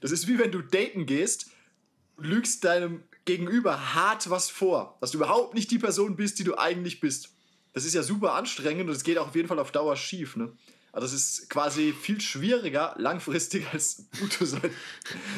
[0.00, 1.46] Das ist wie wenn du daten gehst,
[2.18, 6.56] lügst deinem Gegenüber hart was vor, dass du überhaupt nicht die Person bist, die du
[6.58, 7.30] eigentlich bist.
[7.72, 10.36] Das ist ja super anstrengend und es geht auch auf jeden Fall auf Dauer schief.
[10.36, 10.52] Ne?
[10.94, 14.70] Also es ist quasi viel schwieriger langfristig als gut zu sein.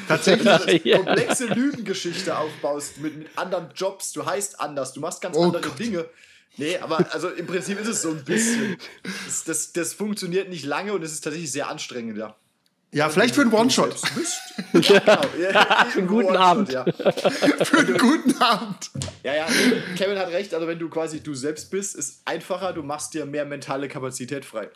[0.07, 0.45] Tatsächlich.
[0.47, 0.97] Wenn du Ja.
[0.97, 5.45] eine komplexe Lügengeschichte aufbaust mit, mit anderen Jobs, du heißt anders, du machst ganz Oh
[5.45, 5.79] andere Gott.
[5.79, 6.05] Dinge.
[6.59, 8.77] Nee, aber also im Prinzip ist es so ein bisschen.
[9.27, 12.35] Das, das, das funktioniert nicht lange und es ist tatsächlich sehr anstrengend, ja.
[12.93, 13.95] Ja, vielleicht für einen One-Shot.
[14.73, 15.21] Ja, genau.
[15.41, 16.73] Ja, Für einen guten Abend.
[16.73, 16.85] Ja.
[17.65, 18.91] Für einen guten Abend.
[19.23, 19.47] ja, ja,
[19.97, 20.55] Kevin hat recht.
[20.55, 24.45] Also, wenn du quasi du selbst bist, ist einfacher, du machst dir mehr mentale Kapazität
[24.45, 24.71] frei.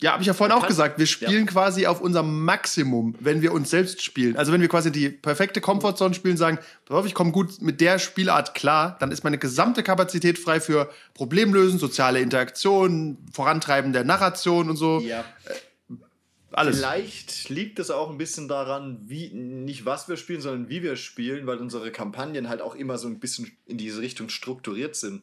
[0.00, 0.98] Ja, habe ich ja vorhin auch gesagt.
[0.98, 4.36] Wir spielen quasi auf unserem Maximum, wenn wir uns selbst spielen.
[4.36, 7.80] Also wenn wir quasi die perfekte Comfortzone spielen, sagen, pass auf, ich komme gut mit
[7.80, 14.02] der Spielart klar, dann ist meine gesamte Kapazität frei für Problemlösen, soziale Interaktion, Vorantreiben der
[14.02, 14.98] Narration und so.
[15.00, 15.24] Ja.
[16.54, 16.78] Alles.
[16.78, 20.96] Vielleicht liegt es auch ein bisschen daran, wie nicht was wir spielen, sondern wie wir
[20.96, 25.22] spielen, weil unsere Kampagnen halt auch immer so ein bisschen in diese Richtung strukturiert sind.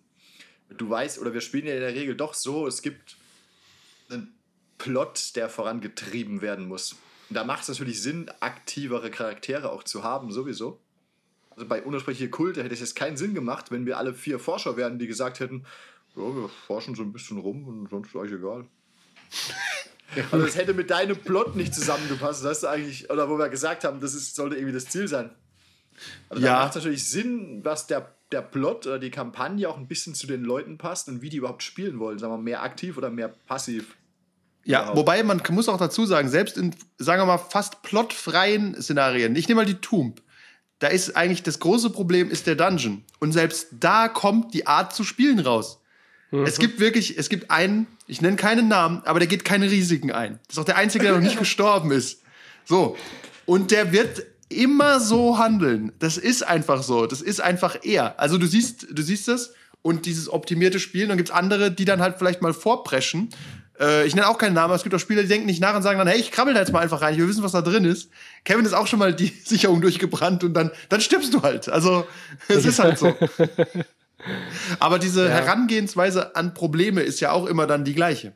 [0.75, 3.17] Du weißt, oder wir spielen ja in der Regel doch so, es gibt
[4.09, 4.33] einen
[4.79, 6.95] Plot, der vorangetrieben werden muss.
[7.29, 10.79] Da macht es natürlich Sinn, aktivere Charaktere auch zu haben, sowieso.
[11.51, 14.77] Also bei unersprechliche Kulte hätte es jetzt keinen Sinn gemacht, wenn wir alle vier Forscher
[14.77, 15.65] wären, die gesagt hätten,
[16.15, 18.65] ja, wir forschen so ein bisschen rum und sonst ist eigentlich egal.
[20.31, 22.43] Also das hätte mit deinem Plot nicht zusammengepasst.
[22.43, 25.29] Das ist eigentlich, oder wo wir gesagt haben, das ist, sollte irgendwie das Ziel sein.
[26.29, 26.53] Also Ja.
[26.53, 30.15] da macht es natürlich Sinn, dass der, der Plot oder die Kampagne auch ein bisschen
[30.15, 32.17] zu den Leuten passt und wie die überhaupt spielen wollen.
[32.17, 33.97] Sagen wir mehr aktiv oder mehr passiv.
[34.69, 39.35] Ja, wobei man muss auch dazu sagen, selbst in, sagen wir mal, fast plotfreien Szenarien,
[39.35, 40.21] ich nehme mal die Tomb,
[40.77, 43.03] da ist eigentlich das große Problem ist der Dungeon.
[43.19, 45.81] Und selbst da kommt die Art zu spielen raus.
[46.31, 50.11] Es gibt wirklich, es gibt einen, ich nenne keinen Namen, aber der geht keine Risiken
[50.11, 50.39] ein.
[50.47, 52.21] Das ist auch der Einzige, der noch nicht gestorben ist.
[52.65, 52.95] So.
[53.47, 55.91] Und der wird immer so handeln.
[55.97, 57.07] Das ist einfach so.
[57.07, 58.19] Das ist einfach er.
[58.19, 61.09] Also du siehst, du siehst das und dieses optimierte Spielen.
[61.09, 63.29] Dann gibt es andere, die dann halt vielleicht mal vorpreschen.
[63.79, 65.75] Äh, ich nenne auch keinen Namen, aber es gibt auch Spieler, die denken nicht nach
[65.75, 67.53] und sagen dann, hey, ich krabbel da jetzt mal einfach rein, ich will wissen, was
[67.53, 68.09] da drin ist.
[68.43, 71.69] Kevin ist auch schon mal die Sicherung durchgebrannt und dann, dann stirbst du halt.
[71.69, 72.05] Also,
[72.47, 73.15] es ist halt so.
[74.79, 78.33] Aber diese Herangehensweise an Probleme ist ja auch immer dann die gleiche.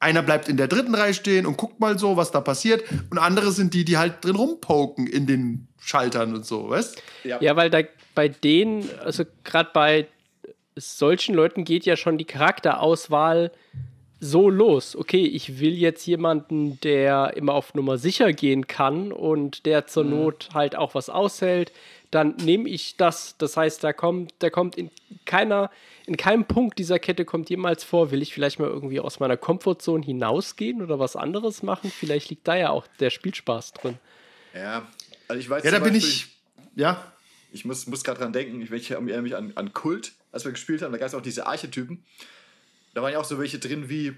[0.00, 2.84] Einer bleibt in der dritten Reihe stehen und guckt mal so, was da passiert.
[3.10, 7.02] Und andere sind die, die halt drin rumpoken in den Schaltern und so, weißt?
[7.24, 7.80] Ja, weil da
[8.14, 10.06] bei denen, also gerade bei
[10.80, 13.50] solchen Leuten geht ja schon die Charakterauswahl
[14.20, 14.96] so los.
[14.96, 20.02] Okay, ich will jetzt jemanden, der immer auf Nummer sicher gehen kann und der zur
[20.04, 21.72] Not halt auch was aushält.
[22.10, 23.36] Dann nehme ich das.
[23.38, 24.90] Das heißt, da kommt, da kommt in
[25.24, 25.70] keiner,
[26.06, 29.36] in keinem Punkt dieser Kette kommt jemals vor, will ich vielleicht mal irgendwie aus meiner
[29.36, 31.92] Komfortzone hinausgehen oder was anderes machen.
[31.94, 33.98] Vielleicht liegt da ja auch der Spielspaß drin.
[34.54, 34.88] Ja,
[35.28, 36.28] also ich weiß Ja, da zum bin Beispiel- ich.
[36.74, 37.12] Ja,
[37.52, 40.52] Ich muss, muss gerade dran denken, ich, ich erinnere mich an, an Kult, als wir
[40.52, 42.04] gespielt haben, da gab es auch diese Archetypen.
[42.94, 44.14] Da waren ja auch so welche drin wie,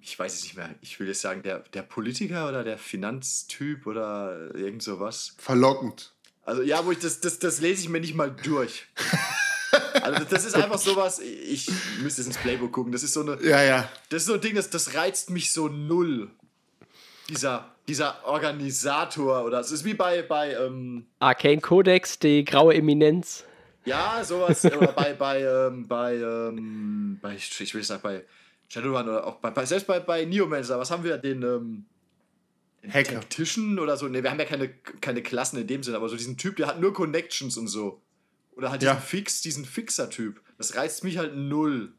[0.00, 3.86] ich weiß es nicht mehr, ich will jetzt sagen, der, der Politiker oder der Finanztyp
[3.86, 5.34] oder irgend sowas.
[5.38, 6.12] verlockend.
[6.44, 8.86] Also ja, wo ich das, das, das lese ich mir nicht mal durch.
[10.02, 11.68] Also das- ist einfach sowas, ich
[12.00, 13.88] müsste jetzt ins Playbook gucken, das ist so eine, Ja, ja.
[14.08, 16.30] das ist so ein Ding, das, das reizt mich so null.
[17.28, 23.44] Dieser, dieser Organisator oder es ist wie bei, bei ähm, Arcane Codex, die graue Eminenz.
[23.84, 24.64] Ja, sowas.
[24.64, 28.24] oder bei, bei, ähm, bei, ähm, bei, ich ich will nicht sagen, bei
[28.68, 31.18] Shadowrun oder auch bei, bei selbst bei, bei Neomancer, was haben wir?
[31.18, 31.84] Den, ähm,
[32.88, 33.20] Hacker.
[33.20, 34.08] Tactician oder so.
[34.08, 36.66] Ne, wir haben ja keine, keine Klassen in dem Sinne, aber so diesen Typ, der
[36.66, 38.02] hat nur Connections und so.
[38.56, 39.00] Oder halt diesen Ja.
[39.00, 40.40] Fix, diesen Fixer-Typ.
[40.58, 41.92] Das reizt mich halt null.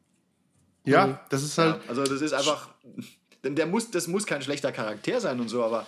[0.86, 1.82] Ja, das ist halt.
[1.84, 2.70] Ja, also das ist einfach.
[3.44, 5.86] Denn der muss, das muss kein schlechter Charakter sein und so, aber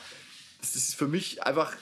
[0.59, 1.75] das ist für mich einfach.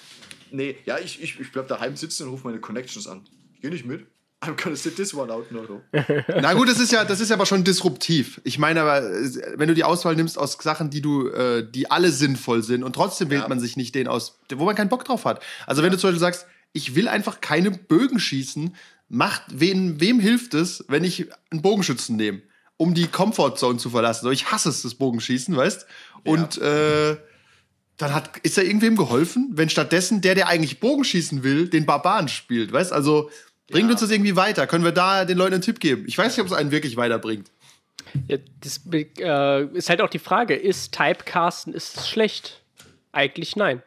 [0.51, 3.25] Nee, ja, ich, ich, ich bleib daheim sitzen und rufe meine Connections an.
[3.55, 4.05] Ich geh nicht mit.
[4.41, 5.81] I'm gonna sit this one out, no.
[6.41, 8.39] Na gut, das ist ja, das ist aber schon disruptiv.
[8.43, 11.89] Ich meine aber, äh, wenn du die Auswahl nimmst aus Sachen, die du, äh, die
[11.89, 13.47] alle sinnvoll sind und trotzdem wählt Ja.
[13.47, 15.41] man sich nicht den aus, wo man keinen Bock drauf hat.
[15.65, 18.75] Also wenn du zum Beispiel sagst, ich will einfach keine Bögen schießen,
[19.07, 22.41] macht wen, wem hilft es, wenn ich einen Bogenschützen nehme,
[22.77, 24.25] um die Comfortzone zu verlassen?
[24.25, 25.87] So, ich hasse es, das Bogenschießen, weißt?
[26.25, 27.15] Und äh,
[27.97, 32.27] dann hat, ist da irgendwem geholfen, wenn stattdessen der, der eigentlich Bogenschießen will, den Barbaren
[32.27, 32.91] spielt, weißt?
[32.91, 33.29] Also
[33.69, 33.91] bringt Ja.
[33.93, 34.67] uns das irgendwie weiter?
[34.67, 36.03] Können wir da den Leuten einen Tipp geben?
[36.07, 37.49] Ich weiß nicht, ob es einen wirklich weiterbringt.
[38.27, 42.61] Ja, das äh, ist halt auch die Frage, ist Typecasten, ist es schlecht?
[43.11, 43.81] Eigentlich nein.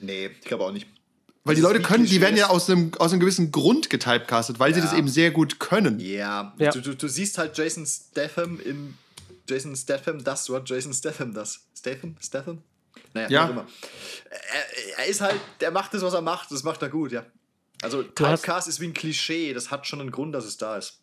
[0.00, 0.86] Nee, ich glaube auch nicht.
[1.44, 3.90] Weil die Das ist Leute können, die werden ja aus einem, aus einem gewissen Grund
[3.90, 4.86] getypecastet, weil sie Ja.
[4.86, 5.98] das eben sehr gut können.
[6.00, 6.70] Ja, Ja.
[6.70, 8.94] Du, du, du siehst halt Jason Statham in
[9.48, 11.60] Jason Statham das, was Jason Statham das.
[11.76, 12.16] Statham?
[12.20, 12.62] Statham?
[13.14, 13.48] Naja, Ja.
[13.48, 13.66] immer.
[14.30, 17.24] Er, er ist halt, der macht das, was er macht, das macht er gut, ja.
[17.82, 21.00] Also Typecast ist wie ein Klischee, das hat schon einen Grund, dass es da ist.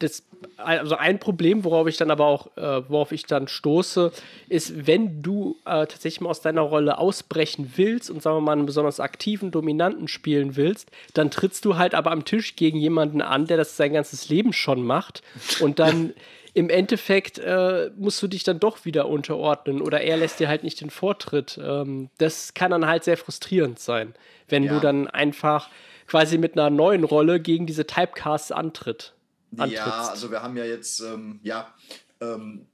[0.00, 0.24] Das,
[0.56, 4.10] also ein Problem, worauf ich dann aber auch, äh, worauf ich dann stoße,
[4.48, 8.52] ist, wenn du äh, tatsächlich mal aus deiner Rolle ausbrechen willst und sagen wir mal
[8.52, 13.22] einen besonders aktiven, dominanten spielen willst, dann trittst du halt aber am Tisch gegen jemanden
[13.22, 15.22] an, der das sein ganzes Leben schon macht
[15.60, 16.14] und dann
[16.54, 20.64] im Endeffekt äh, musst du dich dann doch wieder unterordnen oder er lässt dir halt
[20.64, 21.58] nicht den Vortritt.
[21.62, 24.14] Ähm, das kann dann halt sehr frustrierend sein,
[24.48, 24.80] wenn du Ja.
[24.80, 25.68] dann einfach
[26.06, 29.14] quasi mit einer neuen Rolle gegen diese Typecasts antritt.
[29.52, 30.10] Ja, antrittst.
[30.10, 31.72] also wir haben ja jetzt, ähm, ja,
[32.20, 32.66] ähm,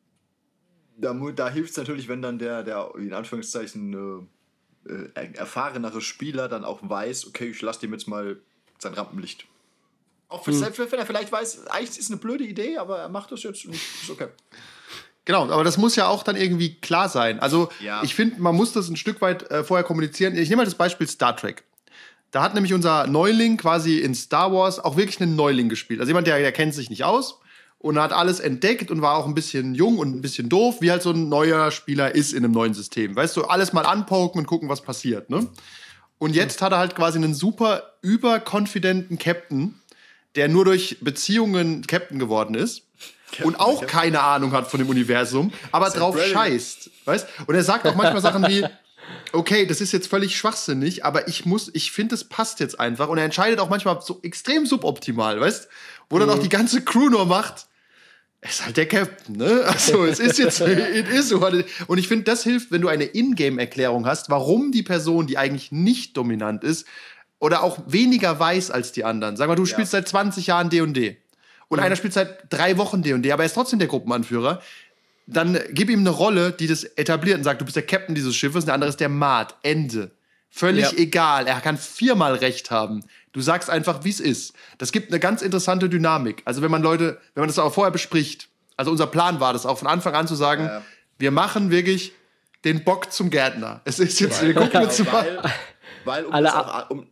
[0.99, 4.29] da, da hilft es natürlich, wenn dann der, der in Anführungszeichen
[4.87, 8.41] äh, äh, erfahrenere Spieler dann auch weiß, okay, ich lasse dem jetzt mal
[8.79, 9.47] sein Rampenlicht.
[10.29, 13.09] Auch für, selbst wenn er vielleicht weiß, eigentlich ist es eine blöde Idee, aber er
[13.09, 14.27] macht das jetzt und ist okay.
[15.25, 17.41] Genau, aber das muss ja auch dann irgendwie klar sein.
[17.41, 18.03] Also Ja.
[18.03, 20.37] ich finde, man muss das ein Stück weit äh, vorher kommunizieren.
[20.37, 21.65] Ich nehme mal das Beispiel Star Trek.
[22.31, 26.01] Da hat nämlich unser Neuling quasi in Star Wars auch wirklich einen Neuling gespielt.
[26.01, 27.41] Also jemand, der, der kennt sich nicht aus
[27.79, 30.91] und hat alles entdeckt und war auch ein bisschen jung und ein bisschen doof, wie
[30.91, 33.15] halt so ein neuer Spieler ist in einem neuen System.
[33.17, 35.31] Weißt du, alles mal anpoken und gucken, was passiert.
[35.31, 35.47] Ne?
[36.19, 39.81] Und jetzt hat er halt quasi einen super überkonfidenten Captain,
[40.37, 42.83] der nur durch Beziehungen Captain geworden ist
[43.43, 46.35] und auch keine Ahnung hat von dem Universum, aber drauf brilliant.
[46.35, 46.91] scheißt.
[47.05, 47.27] Weißt?
[47.47, 48.65] Und er sagt auch manchmal Sachen wie,
[49.33, 53.09] okay, das ist jetzt völlig schwachsinnig, aber ich muss, ich finde, es passt jetzt einfach.
[53.09, 55.69] Und er entscheidet auch manchmal so extrem suboptimal, weißt?
[56.09, 57.67] Wo dann auch die ganze Crew nur macht.
[58.43, 59.65] Ist halt der Captain, ne?
[59.67, 63.05] Also, es ist jetzt, it is it- Und ich finde, das hilft, wenn du eine
[63.05, 66.87] Ingame-Erklärung hast, warum die Person, die eigentlich nicht dominant ist,
[67.39, 69.37] oder auch weniger weiß als die anderen.
[69.37, 71.17] Sag mal, du spielst seit 20 Jahren D&D.
[71.69, 74.61] Und einer spielt seit drei Wochen D&D, aber er ist trotzdem der Gruppenanführer
[75.29, 78.37] dann gib ihm eine Rolle, die das etabliert und sagt, du bist der Captain dieses
[78.37, 79.57] Schiffes, und der andere ist der Maat.
[79.63, 80.13] Ende.
[80.51, 80.99] Völlig Ja.
[80.99, 81.49] egal.
[81.49, 83.03] Er kann viermal recht haben.
[83.33, 84.55] Du sagst einfach, wie es ist.
[84.79, 86.43] Das gibt eine ganz interessante Dynamik.
[86.45, 89.67] Also wenn man Leute, wenn man das auch vorher bespricht, also unser Plan war das
[89.67, 90.83] auch von Anfang an zu sagen, Ja.
[91.19, 92.13] wir machen wirklich
[92.65, 93.81] den Bock zum Gärtner.
[93.85, 95.43] Es ist jetzt, wir gucken jetzt mal.
[95.43, 95.53] Weil,
[96.05, 97.07] weil um Alle das auch, um,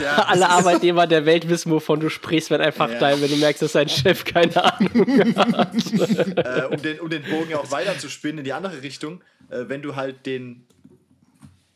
[0.00, 2.98] Ja, alle Arbeitnehmer der Welt wissen, wovon du sprichst, wenn einfach Ja.
[2.98, 5.74] dein, wenn du merkst, dass dein Chef keine Ahnung hat.
[6.36, 9.64] äh, um, den, um den Bogen auch weiter zu spinnen in die andere Richtung, äh,
[9.68, 10.66] wenn du halt den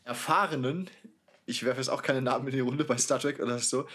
[0.05, 0.89] Erfahrenen,
[1.47, 3.87] ich werfe jetzt auch keine Namen in die Runde bei Star Trek oder so,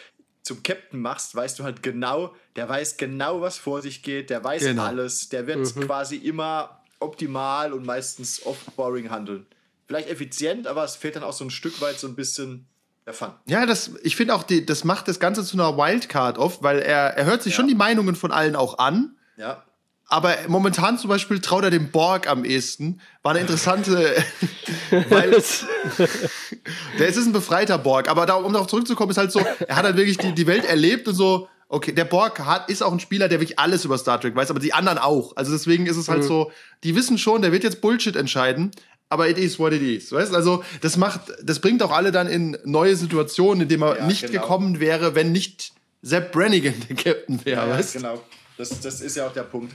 [0.42, 4.44] zum Captain machst, weißt du halt genau, der weiß genau, was vor sich geht, der
[4.44, 4.84] weiß Genau.
[4.84, 9.46] alles, der wird quasi immer optimal und meistens off-boring handeln.
[9.88, 12.68] Vielleicht effizient, aber es fehlt dann auch so ein Stück weit so ein bisschen
[13.06, 13.30] der Fun.
[13.46, 16.80] Ja, das, ich finde auch, die, das macht das Ganze zu einer Wildcard oft, weil
[16.80, 17.58] er, er hört sich Ja.
[17.58, 19.16] schon die Meinungen von allen auch an.
[19.38, 19.64] Ja.
[20.08, 23.02] Aber momentan zum Beispiel traut er dem Borg am ehesten.
[23.24, 24.14] War eine interessante,
[25.10, 25.32] weil
[27.00, 28.10] der es ist ein befreiter Borg.
[28.10, 30.66] Aber da, um darauf zurückzukommen, ist halt so, er hat halt wirklich die, die Welt
[30.66, 31.48] erlebt und so.
[31.70, 34.52] Okay, der Borg hat, ist auch ein Spieler, der wirklich alles über Star Trek weiß,
[34.52, 35.36] aber die anderen auch.
[35.36, 36.52] Also deswegen ist es halt so,
[36.84, 38.70] die wissen schon, der wird jetzt Bullshit entscheiden,
[39.14, 40.12] aber it is what it is.
[40.12, 40.34] Weißt?
[40.34, 44.08] Also das macht, das bringt auch alle dann in neue Situationen, in denen er Ja,
[44.08, 44.42] nicht genau.
[44.42, 45.72] gekommen wäre, wenn nicht
[46.02, 47.68] Sepp Brannigan der Captain wäre.
[47.70, 47.94] Ja, weißt?
[47.94, 48.22] genau.
[48.58, 49.74] Das, das ist ja auch der Punkt.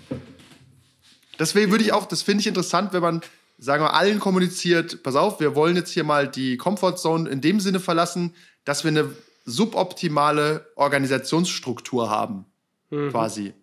[1.39, 3.21] Deswegen würde ich auch, das finde ich interessant, wenn man,
[3.59, 7.61] sagen wir, allen kommuniziert, pass auf, wir wollen jetzt hier mal die Comfortzone in dem
[7.61, 8.35] Sinne verlassen,
[8.65, 9.09] dass wir eine
[9.45, 12.45] suboptimale Organisationsstruktur haben.
[12.91, 13.55] Quasi.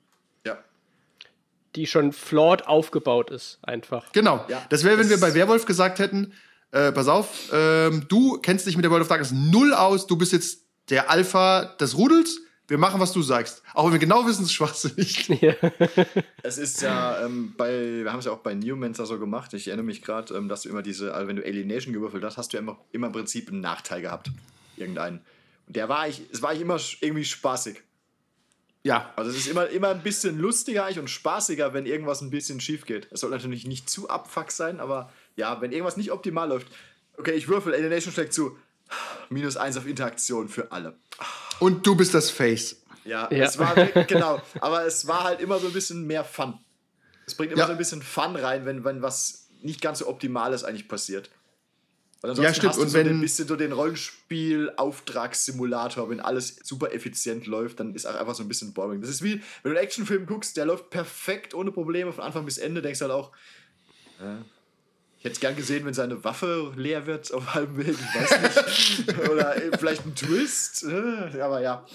[1.76, 1.82] Ja.
[1.82, 4.12] die schon flawed aufgebaut ist, einfach.
[4.12, 4.46] Genau.
[4.48, 6.34] Ja, das wäre, wenn das wir bei Werwolf gesagt hätten,
[6.72, 10.18] äh, pass auf, ähm, du kennst dich mit der World of Darkness null aus, du
[10.18, 13.62] bist jetzt der Alpha des Rudels, wir machen, was du sagst.
[13.74, 15.30] Auch wenn wir genau wissen, es ist schwachsinnig.
[16.42, 19.54] Es ist ja ähm, bei, wir haben es ja auch bei Newmancer so gemacht.
[19.54, 22.38] Ich erinnere mich gerade, ähm, dass du immer diese, also wenn du Alienation gewürfelt hast,
[22.38, 24.32] hast du ja immer, immer im Prinzip einen Nachteil gehabt.
[24.78, 25.22] Irgendeinen.
[25.68, 27.82] Und der war ich, es war ich immer irgendwie spaßig.
[28.86, 29.12] Ja.
[29.16, 32.62] Also es ist immer, immer ein bisschen lustiger eigentlich und spaßiger, wenn irgendwas ein bisschen
[32.62, 33.08] schief geht.
[33.12, 36.68] Es soll natürlich nicht zu abfuck sein, aber ja, wenn irgendwas nicht optimal läuft.
[37.18, 38.58] Okay, ich würfel, Alienation schlägt zu.
[39.30, 40.96] Minus eins auf Interaktion für alle.
[41.60, 42.84] Und du bist das Face.
[43.06, 43.46] Ja, Ja.
[43.46, 44.40] es war wirklich- genau.
[44.62, 46.54] Aber es war halt immer so ein bisschen mehr Fun.
[47.26, 47.66] Es bringt immer Ja.
[47.66, 51.32] so ein bisschen Fun rein, wenn, wenn was nicht ganz so Optimales eigentlich passiert.
[52.26, 52.70] Weil ansonsten Ja, stimmt.
[52.70, 57.80] hast du Und so wenn- ein bisschen so den Rollenspiel-Auftragssimulator, wenn alles super effizient läuft,
[57.80, 59.00] dann ist auch einfach so ein bisschen boring.
[59.02, 62.46] Das ist wie, wenn du einen Actionfilm guckst, der läuft perfekt ohne Probleme von Anfang
[62.46, 63.32] bis Ende, denkst du halt auch,
[64.20, 64.38] äh,
[65.20, 68.42] ich hätte es gern gesehen, wenn seine Waffe leer wird auf halbem Weg, ich weiß
[68.42, 69.20] nicht.
[69.30, 71.86] Oder vielleicht ein Twist, äh, aber ja.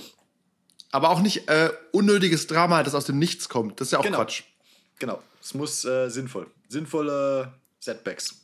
[0.93, 3.81] Aber auch nicht äh, unnötiges Drama, das aus dem Nichts kommt.
[3.81, 4.18] Das ist ja auch Genau.
[4.18, 4.43] Quatsch.
[5.01, 6.47] Genau, es muss äh, sinnvoll.
[6.68, 8.39] Sinnvolle Setbacks.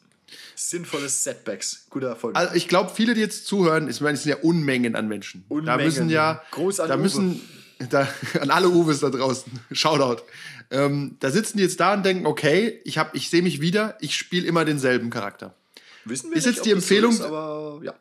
[0.54, 1.86] Sinnvolle Setbacks.
[1.90, 2.36] Guter Erfolg.
[2.36, 5.44] Also ich glaube, viele, die jetzt zuhören, ich meine, es sind ja Unmengen an Menschen.
[5.48, 5.84] Da Unmengen.
[5.84, 7.40] müssen ja, Gruß an da müssen,
[7.90, 8.08] da,
[8.40, 10.22] an alle Uwes da draußen, Shoutout.
[10.70, 13.96] Ähm, da sitzen die jetzt da und denken, okay, ich, hab- ich sehe mich wieder,
[14.00, 15.54] ich spiele immer denselben Charakter.
[16.04, 17.94] Wissen wir ist jetzt ob die Empfehlung- So ist, aber ja.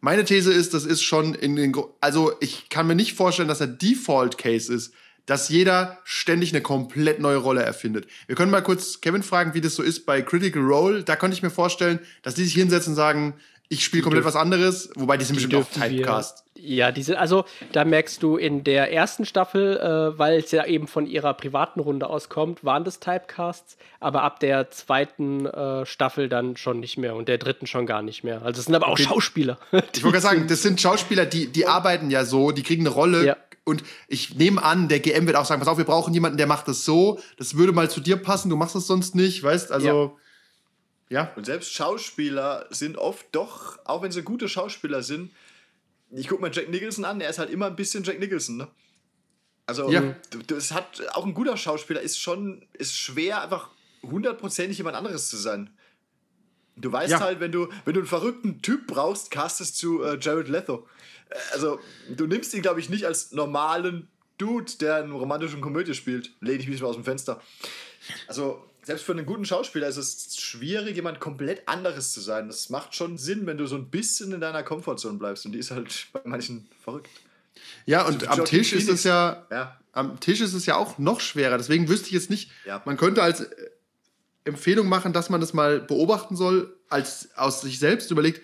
[0.00, 3.58] Meine These ist, das ist schon in den, also ich kann mir nicht vorstellen, dass
[3.58, 4.92] der Default Case ist,
[5.28, 8.06] dass jeder ständig eine komplett neue Rolle erfindet.
[8.26, 11.04] Wir können mal kurz Kevin fragen, wie das so ist bei Critical Role.
[11.04, 13.34] Da könnte ich mir vorstellen, dass die sich hinsetzen und sagen,
[13.68, 16.44] ich spiele komplett was anderes, wobei die sind bestimmt auch dürfen wir- Typecast.
[16.60, 20.88] Ja, diese, also da merkst du in der ersten Staffel, äh, weil es ja eben
[20.88, 26.56] von ihrer privaten Runde auskommt, waren das Typecasts, aber ab der zweiten äh, Staffel dann
[26.56, 28.42] schon nicht mehr und der dritten schon gar nicht mehr.
[28.42, 29.58] Also es sind aber auch Schauspieler.
[29.70, 32.94] Ich wollte gerade sagen, das sind Schauspieler, die, die arbeiten ja so, die kriegen eine
[32.94, 33.24] Rolle.
[33.24, 33.36] Ja.
[33.68, 36.46] Und ich nehme an, der GM wird auch sagen, pass auf, wir brauchen jemanden, der
[36.46, 37.20] macht das so.
[37.36, 39.70] Das würde mal zu dir passen, du machst es sonst nicht, weißt?
[39.70, 40.18] Also,
[41.10, 41.32] ja.
[41.36, 45.30] Und selbst Schauspieler sind oft doch, auch wenn sie gute Schauspieler sind,
[46.10, 48.68] ich gucke mir Jack Nicholson an, er ist halt immer ein bisschen Jack Nicholson, ne?
[49.66, 50.14] Also, Ja.
[50.46, 53.68] das hat auch ein guter Schauspieler ist schon ist schwer einfach
[54.02, 55.70] hundertprozentig jemand anderes zu sein.
[56.76, 57.20] Du weißt Ja.
[57.20, 60.86] halt, wenn du wenn du einen verrückten Typ brauchst, castest du äh, Jared Leto.
[61.52, 64.08] Also, du nimmst ihn glaube ich nicht als normalen
[64.38, 66.30] Dude, der eine romantische Komödie spielt.
[66.40, 67.40] Lehne ich mich mal aus dem Fenster.
[68.28, 72.46] Also, selbst für einen guten Schauspieler ist es schwierig, jemand komplett anderes zu sein.
[72.48, 75.44] Das macht schon Sinn, wenn du so ein bisschen in deiner Komfortzone bleibst.
[75.44, 77.10] Und die ist halt bei manchen verrückt.
[77.84, 79.78] Ja, und am Joaquin Tisch ist es ja, Ja.
[79.92, 81.58] am Tisch ist es ja auch noch schwerer.
[81.58, 82.80] Deswegen wüsste ich jetzt nicht, Ja.
[82.86, 83.70] man könnte als äh,
[84.44, 88.40] Empfehlung machen, dass man das mal beobachten soll, als aus sich selbst überlegt,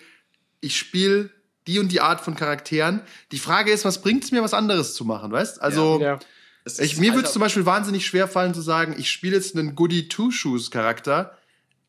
[0.61, 1.31] ich spiele
[1.67, 3.01] die und die Art von Charakteren.
[3.31, 5.61] Die Frage ist, was bringt es mir, was anderes zu machen, weißt?
[5.61, 6.19] Also, ja.
[6.65, 9.55] Es ich, mir würde es zum Beispiel wahnsinnig schwer fallen zu sagen, ich spiele jetzt
[9.55, 11.37] einen Goody Two-Shoes-Charakter,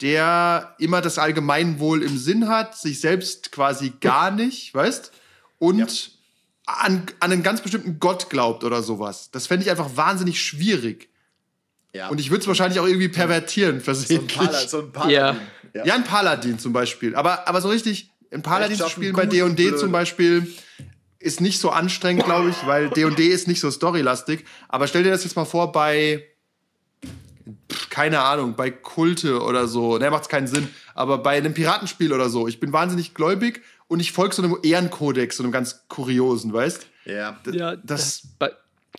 [0.03, 5.13] der immer das Allgemeinwohl im Sinn hat, sich selbst quasi gar nicht, weißt?
[5.59, 6.11] Und
[6.67, 9.31] an, an einen ganz bestimmten Gott glaubt oder sowas.
[9.31, 11.09] Das fände ich einfach wahnsinnig schwierig.
[11.95, 12.09] Ja.
[12.09, 14.37] Und ich würde es wahrscheinlich auch irgendwie pervertieren, so ein versehentlich.
[14.37, 15.41] Pala, so ein Paladin.
[15.73, 15.85] Ja.
[15.87, 17.15] ja, ein Paladin zum Beispiel.
[17.15, 19.79] Aber, aber so richtig, ein Paladin zu Rechtschaffen, spielen bei D&D blöd.
[19.79, 20.53] zum Beispiel
[21.19, 24.45] ist nicht so anstrengend, glaube ich, weil D&D ist nicht so storylastig.
[24.69, 26.25] Aber stell dir das jetzt mal vor bei,
[27.73, 29.99] pff, keine Ahnung, bei Kulte oder so.
[29.99, 30.69] Ne, macht keinen Sinn.
[30.95, 32.47] Aber bei einem Piratenspiel oder so.
[32.49, 36.87] Ich bin wahnsinnig gläubig und ich folge so einem Ehrenkodex, so einem ganz kuriosen, weißt?
[37.07, 37.39] Ja.
[37.53, 38.51] ja, das- bei,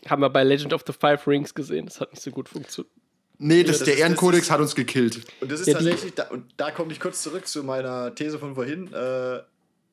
[0.07, 1.85] haben wir bei Legend of the Five Rings gesehen.
[1.85, 2.93] Das hat nicht so gut funktioniert.
[3.39, 5.21] Nee, das, das der Ehrenkodex hat uns gekillt.
[5.41, 8.39] Und das ist Ja, tatsächlich, da, und da komme ich kurz zurück zu meiner These
[8.39, 8.87] von vorhin.
[8.93, 9.41] Äh,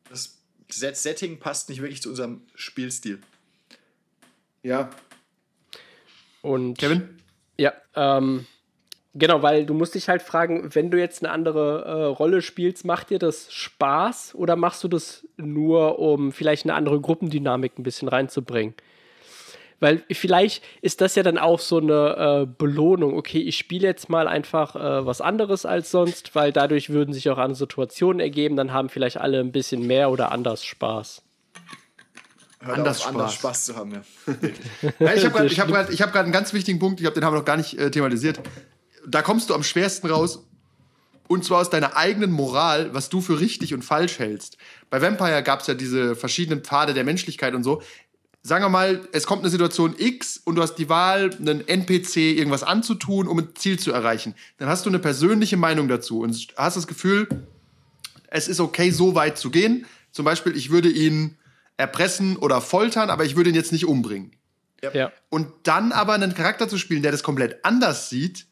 [0.08, 0.38] das
[0.70, 3.20] Set Setting passt nicht wirklich zu unserem Spielstil.
[4.62, 4.90] Ja.
[6.40, 7.20] Und Kevin?
[7.58, 8.46] Ja, ähm,
[9.12, 12.84] genau, weil du musst dich halt fragen, wenn du jetzt eine andere äh, Rolle spielst,
[12.84, 17.82] macht dir das Spaß oder machst du das nur, um vielleicht eine andere Gruppendynamik ein
[17.82, 18.74] bisschen reinzubringen?
[19.84, 23.18] Weil vielleicht ist das ja dann auch so eine äh, Belohnung.
[23.18, 27.28] Okay, ich spiele jetzt mal einfach äh, was anderes als sonst, weil dadurch würden sich
[27.28, 28.56] auch andere Situationen ergeben.
[28.56, 31.20] Dann haben vielleicht alle ein bisschen mehr oder anders Spaß.
[32.60, 33.40] Hört Anders auf, anders Spaß.
[33.40, 34.02] Spaß zu haben, ja.
[35.00, 37.16] Ja, ich habe gerade hab grad- ich hab grad einen ganz wichtigen Punkt, ich glaube,
[37.20, 38.40] den haben wir noch gar nicht äh, thematisiert.
[39.06, 40.46] Da kommst du am schwersten raus.
[41.26, 44.58] Und zwar aus deiner eigenen Moral, was du für richtig und falsch hältst.
[44.90, 47.82] Bei Vampire gab es ja diese verschiedenen Pfade der Menschlichkeit und so.
[48.44, 52.16] Sagen wir mal, es kommt eine Situation X und du hast die Wahl, einen NPC
[52.16, 54.34] irgendwas anzutun, um ein Ziel zu erreichen.
[54.58, 57.26] Dann hast du eine persönliche Meinung dazu und hast das Gefühl,
[58.28, 59.86] es ist okay, so weit zu gehen.
[60.12, 61.38] Zum Beispiel, ich würde ihn
[61.78, 64.32] erpressen oder foltern, aber ich würde ihn jetzt nicht umbringen.
[64.92, 65.10] Ja.
[65.30, 68.46] Und dann aber einen Charakter zu spielen, der das komplett anders sieht,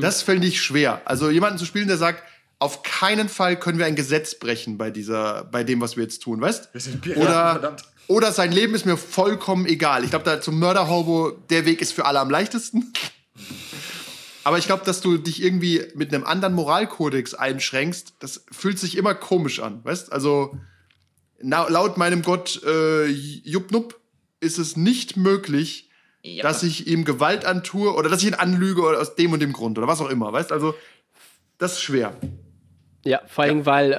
[0.00, 1.02] das fände ich schwer.
[1.04, 2.22] Also jemanden zu spielen, der sagt,
[2.58, 6.22] auf keinen Fall können wir ein Gesetz brechen bei dieser, bei dem, was wir jetzt
[6.22, 6.72] tun, weißt?
[6.72, 7.84] Wir sind Piraten, Oder, verdammt.
[8.08, 10.04] Oder sein Leben ist mir vollkommen egal.
[10.04, 12.92] Ich glaube, da zum Mörderhobo, der Weg ist für alle am leichtesten.
[14.44, 18.96] Aber ich glaube, dass du dich irgendwie mit einem anderen Moralkodex einschränkst, das fühlt sich
[18.96, 20.12] immer komisch an, weißt?
[20.12, 20.56] Also
[21.40, 23.98] laut meinem Gott äh, Jupnup
[24.38, 25.90] ist es nicht möglich,
[26.42, 29.52] dass ich ihm Gewalt antue oder dass ich ihn anlüge oder aus dem und dem
[29.52, 30.52] Grund oder was auch immer, weißt?
[30.52, 30.74] Also
[31.58, 32.16] das ist schwer.
[33.06, 33.96] Ja, vor allem, weil äh,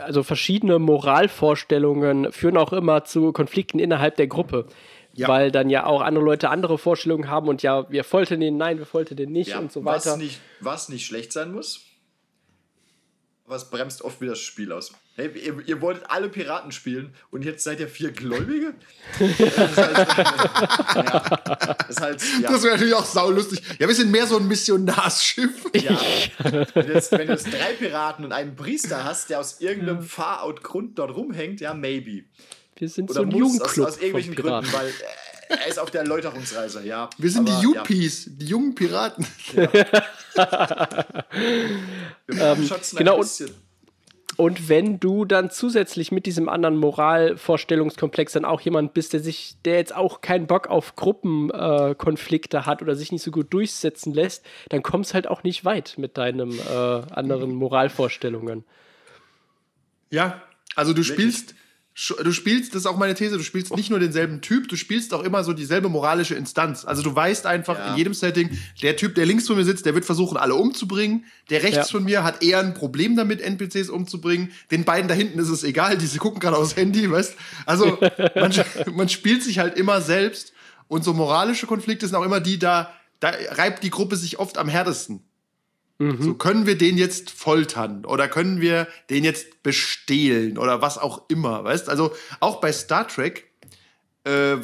[0.00, 4.66] also verschiedene Moralvorstellungen führen auch immer zu Konflikten innerhalb der Gruppe.
[5.12, 5.28] Ja.
[5.28, 8.78] Weil dann ja auch andere Leute andere Vorstellungen haben und ja, wir foltern den, nein,
[8.78, 10.18] wir foltern den nicht Ja, und so was weiter.
[10.18, 11.85] nicht, was nicht schlecht sein muss.
[13.48, 14.92] Was bremst oft wieder das Spiel aus.
[15.14, 18.74] Hey, ihr, ihr wolltet alle Piraten spielen und jetzt seid ihr vier Gläubige?
[19.20, 20.08] das ist halt,
[20.96, 23.62] ja, das ist halt ja, Das wäre natürlich auch saulustig.
[23.78, 25.64] Ja, wir sind mehr so ein Missionarsschiff.
[25.74, 25.96] ja.
[26.42, 30.02] Wenn, du jetzt, wenn du jetzt drei Piraten und einen Priester hast, der aus irgendeinem
[30.02, 32.24] Far-Out-Grund dort rumhängt, ja, maybe.
[32.76, 34.92] Wir sind Oder so ein muss aus, Jugendclub aus irgendwelchen Gründen, weil äh,
[35.48, 37.08] er ist auf der Erläuterungsreise, ja.
[37.18, 37.72] Wir sind Aber, die ja.
[37.80, 39.26] Yuppies, die jungen Piraten.
[42.26, 43.66] Wir schotzen genau, ein und- bisschen.
[44.36, 49.56] Und wenn du dann zusätzlich mit diesem anderen Moralvorstellungskomplex dann auch jemand bist, der sich,
[49.64, 54.12] der jetzt auch keinen Bock auf Gruppenkonflikte äh, hat oder sich nicht so gut durchsetzen
[54.12, 58.64] lässt, dann kommst halt auch nicht weit mit deinen äh, anderen Moralvorstellungen.
[60.10, 60.42] Ja,
[60.74, 61.54] also du spielst,
[62.22, 65.14] du spielst, das ist auch meine These, du spielst nicht nur denselben Typ, du spielst
[65.14, 66.84] auch immer so dieselbe moralische Instanz.
[66.84, 67.90] Also du weißt einfach Ja.
[67.92, 68.50] in jedem Setting,
[68.82, 71.24] der Typ, der links von mir sitzt, der wird versuchen, alle umzubringen.
[71.48, 71.84] Der rechts Ja.
[71.84, 74.52] von mir hat eher ein Problem damit, NPCs umzubringen.
[74.70, 77.34] Den beiden da hinten ist es egal, die gucken gerade aufs Handy, weißt
[77.64, 77.98] Also
[78.34, 78.52] man,
[78.94, 80.52] man spielt sich halt immer selbst
[80.88, 84.58] und so moralische Konflikte sind auch immer die, da, da reibt die Gruppe sich oft
[84.58, 85.22] am härtesten.
[85.98, 91.22] So können wir den jetzt foltern oder können wir den jetzt bestehlen oder was auch
[91.28, 91.88] immer, weißt?
[91.88, 93.50] Also auch bei Star Trek
[94.24, 94.56] äh,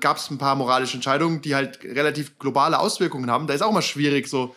[0.00, 3.46] gab es ein paar moralische Entscheidungen, die halt relativ globale Auswirkungen haben.
[3.46, 4.56] Da ist auch mal schwierig, so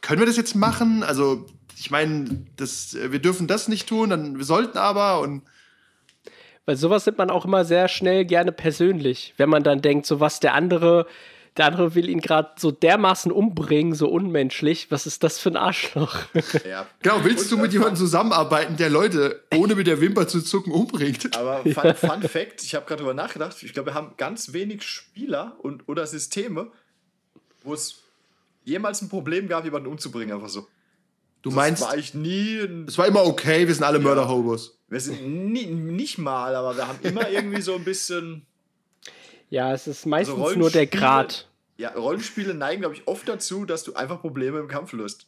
[0.00, 1.02] können wir das jetzt machen?
[1.02, 1.46] Also
[1.76, 5.42] ich meine, das, äh, wir dürfen das nicht tun, dann wir sollten aber und
[6.66, 10.20] Weil sowas nimmt man auch immer sehr schnell gerne persönlich, wenn man dann denkt, so
[10.20, 11.06] was der andere,
[11.56, 14.90] der andere will ihn gerade so dermaßen umbringen, so unmenschlich.
[14.90, 16.16] Was ist das für ein Arschloch?
[16.68, 16.86] Ja.
[17.02, 21.36] genau, willst du mit jemandem zusammenarbeiten, der Leute ohne mit der Wimper zu zucken umbringt?
[21.36, 24.82] Aber Fun, Fun Fact, ich habe gerade drüber nachgedacht, ich glaube, wir haben ganz wenig
[24.82, 26.70] Spieler und, oder Systeme,
[27.62, 28.00] wo es
[28.64, 30.66] jemals ein Problem gab, jemanden umzubringen, einfach so.
[31.42, 32.56] Du Das meinst, war eigentlich nie.
[32.88, 34.04] Es war immer okay, wir sind alle Ja.
[34.04, 34.78] Mörder-Hobos.
[34.88, 38.46] wir sind nie, nicht mal, aber wir haben immer irgendwie so ein bisschen.
[39.54, 41.48] Ja, es ist meistens Also nur der Grad.
[41.76, 45.26] Ja, Rollenspiele neigen, glaube ich, oft dazu, dass du einfach Probleme im Kampf löst.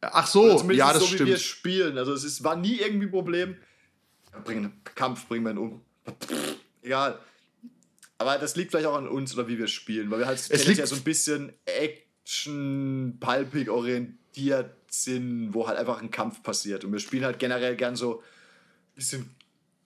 [0.00, 1.40] Ach so, ja, das so, wie wir stimmt.
[1.40, 1.98] spielen.
[1.98, 3.56] Also es ist, war nie irgendwie ein Problem.
[4.44, 5.80] Bring Kampf, bringen wir ihn um.
[6.82, 7.18] Egal.
[8.18, 10.78] Aber das liegt vielleicht auch an uns oder wie wir spielen, weil wir halt liegt-
[10.78, 16.84] ja so ein bisschen Action, palpig orientiert sind, wo halt einfach ein Kampf passiert.
[16.84, 19.34] Und wir spielen halt generell gern so ein bisschen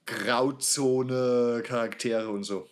[0.06, 2.68] Grauzone, Charaktere und so.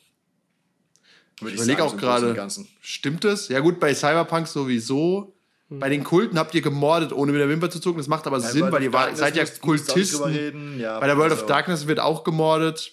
[1.41, 2.49] Würde Ich überlege sagen, auch gerade,
[2.80, 3.49] stimmt das?
[3.49, 5.32] Ja gut, bei Cyberpunk sowieso.
[5.68, 7.99] Bei den Kulten habt ihr gemordet, ohne mit der Wimper zu zucken.
[7.99, 10.78] Das macht aber Bei Sinn, weil ihr war, seid ja Kultisten.
[10.78, 12.93] ja, Bei der World also- of Darkness wird auch gemordet.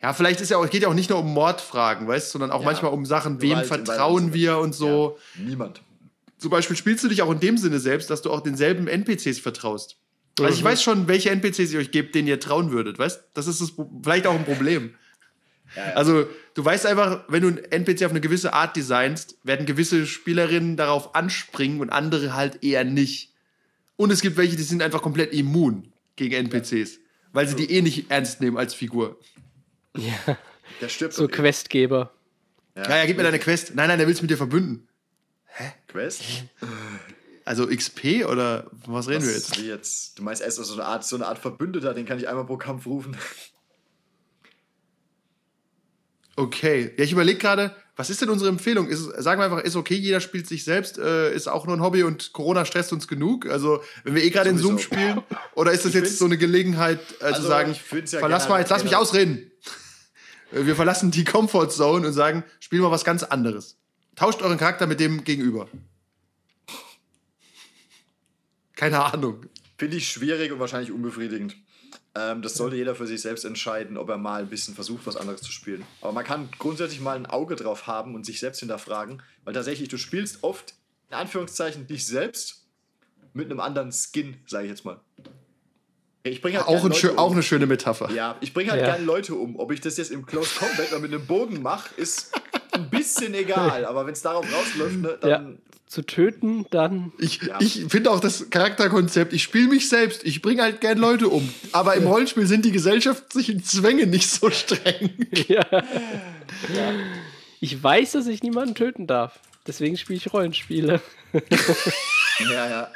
[0.00, 2.32] Ja, vielleicht ist ja auch, es geht ja auch nicht nur um Mordfragen, weißt du,
[2.32, 2.66] sondern auch Ja.
[2.66, 5.18] manchmal um Sachen, wem Gewalt vertrauen wir und so.
[5.36, 5.82] Ja, niemand.
[6.38, 9.40] Zum Beispiel spielst du dich auch in dem Sinne selbst, dass du auch denselben NPCs
[9.40, 9.96] vertraust.
[10.38, 13.46] Also ich weiß schon, welche NPCs ihr euch gebt, denen ihr trauen würdet, weißt Das
[13.46, 13.72] ist das,
[14.02, 14.94] vielleicht auch ein Problem.
[15.94, 20.06] Also, du weißt einfach, wenn du einen NPC auf eine gewisse Art designst, werden gewisse
[20.06, 23.32] Spielerinnen darauf anspringen und andere halt eher nicht.
[23.96, 27.00] Und es gibt welche, die sind einfach komplett immun gegen NPCs,
[27.32, 29.18] weil sie die eh nicht ernst nehmen als Figur.
[30.80, 31.36] Der stirbt So doch eh.
[31.36, 32.12] Questgeber.
[32.74, 33.74] Ja, ja, gib mir deine Quest.
[33.74, 34.86] Nein, nein, der will es mit dir verbünden.
[35.88, 36.22] Quest?
[37.46, 39.62] Also XP oder was reden wir Was jetzt?
[39.62, 40.18] wie jetzt?
[40.18, 42.56] Du meinst erst so eine Art, so eine Art Verbündeter, den kann ich einmal pro
[42.56, 43.16] Kampf rufen.
[46.36, 46.92] Okay.
[46.96, 48.88] Ja, ich überlege gerade, was ist denn unsere Empfehlung?
[48.88, 51.80] Ist, sagen wir einfach, ist okay, jeder spielt sich selbst, äh, ist auch nur ein
[51.82, 53.46] Hobby und Corona stresst uns genug.
[53.46, 55.22] Also, wenn wir eh gerade in Zoom spielen,
[55.54, 58.20] oder ist das Ich jetzt so eine Gelegenheit, äh, zu Also, sagen, ich find's ja
[58.20, 59.50] verlass mal, jetzt lass mich ausreden.
[60.52, 63.78] Äh, Wir verlassen die Comfortzone und sagen, spielen wir was ganz anderes.
[64.14, 65.68] Tauscht euren Charakter mit dem gegenüber.
[68.74, 69.46] Keine Ahnung.
[69.78, 71.56] Finde ich schwierig und wahrscheinlich unbefriedigend.
[72.18, 75.16] Ähm, das sollte jeder für sich selbst entscheiden, ob er mal ein bisschen versucht, was
[75.16, 75.84] anderes zu spielen.
[76.00, 79.88] Aber man kann grundsätzlich mal ein Auge drauf haben und sich selbst hinterfragen, weil tatsächlich
[79.90, 80.74] du spielst oft,
[81.10, 82.64] in Anführungszeichen, dich selbst
[83.34, 84.98] mit einem anderen Skin, sage ich jetzt mal.
[86.22, 87.32] Ich bringe halt Auch, ein Leute auch um.
[87.34, 88.10] eine schöne Metapher.
[88.10, 88.86] Ja, ich bringe halt Ja.
[88.94, 89.58] gerne Leute um.
[89.60, 92.32] Ob ich das jetzt im Close Combat oder mit einem Bogen mache, ist
[92.76, 93.84] ein bisschen egal.
[93.84, 95.28] Aber wenn es darauf rausläuft, ne, Ja.
[95.28, 95.58] dann
[95.88, 97.12] Zu töten, dann.
[97.18, 97.58] Ich, Ja.
[97.60, 101.48] ich finde auch das Charakterkonzept, ich spiele mich selbst, ich bringe halt gern Leute um.
[101.72, 105.10] Aber im Rollenspiel sind die gesellschaftlichen Zwänge nicht so streng.
[105.48, 105.64] Ja.
[107.60, 109.38] Ich weiß, dass ich niemanden töten darf.
[109.66, 111.00] Deswegen spiele ich Rollenspiele.
[112.50, 112.90] ja, ja.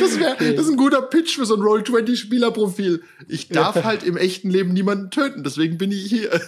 [0.00, 3.02] Das, wär, das ist ein guter Pitch für so ein Roll-20-Spielerprofil.
[3.28, 6.40] Ich darf halt im echten Leben niemanden töten, deswegen bin ich hier.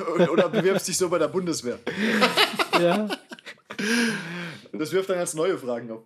[0.00, 1.78] Oder, bewirbst dich so bei der Bundeswehr.
[2.80, 3.08] Ja.
[4.72, 6.02] Das wirft dann ganz neue Fragen auf.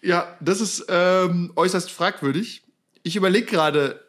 [0.00, 2.64] Ja, das ist ähm, äußerst fragwürdig.
[3.04, 4.04] Ich überlege gerade,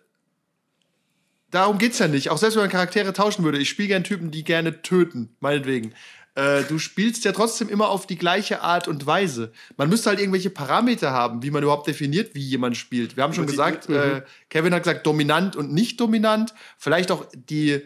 [1.52, 2.30] darum geht's ja nicht.
[2.30, 5.94] Auch selbst wenn man Charaktere tauschen würde, ich spiele gerne Typen, die gerne töten, meinetwegen.
[6.36, 9.52] Äh, du spielst ja trotzdem immer auf die gleiche Art und Weise.
[9.78, 13.16] Man müsste halt irgendwelche Parameter haben, wie man überhaupt definiert, wie jemand spielt.
[13.16, 16.56] Wir haben schon gesagt, äh, Kevin hat gesagt, dominant und nicht dominant.
[16.80, 17.84] Vielleicht auch die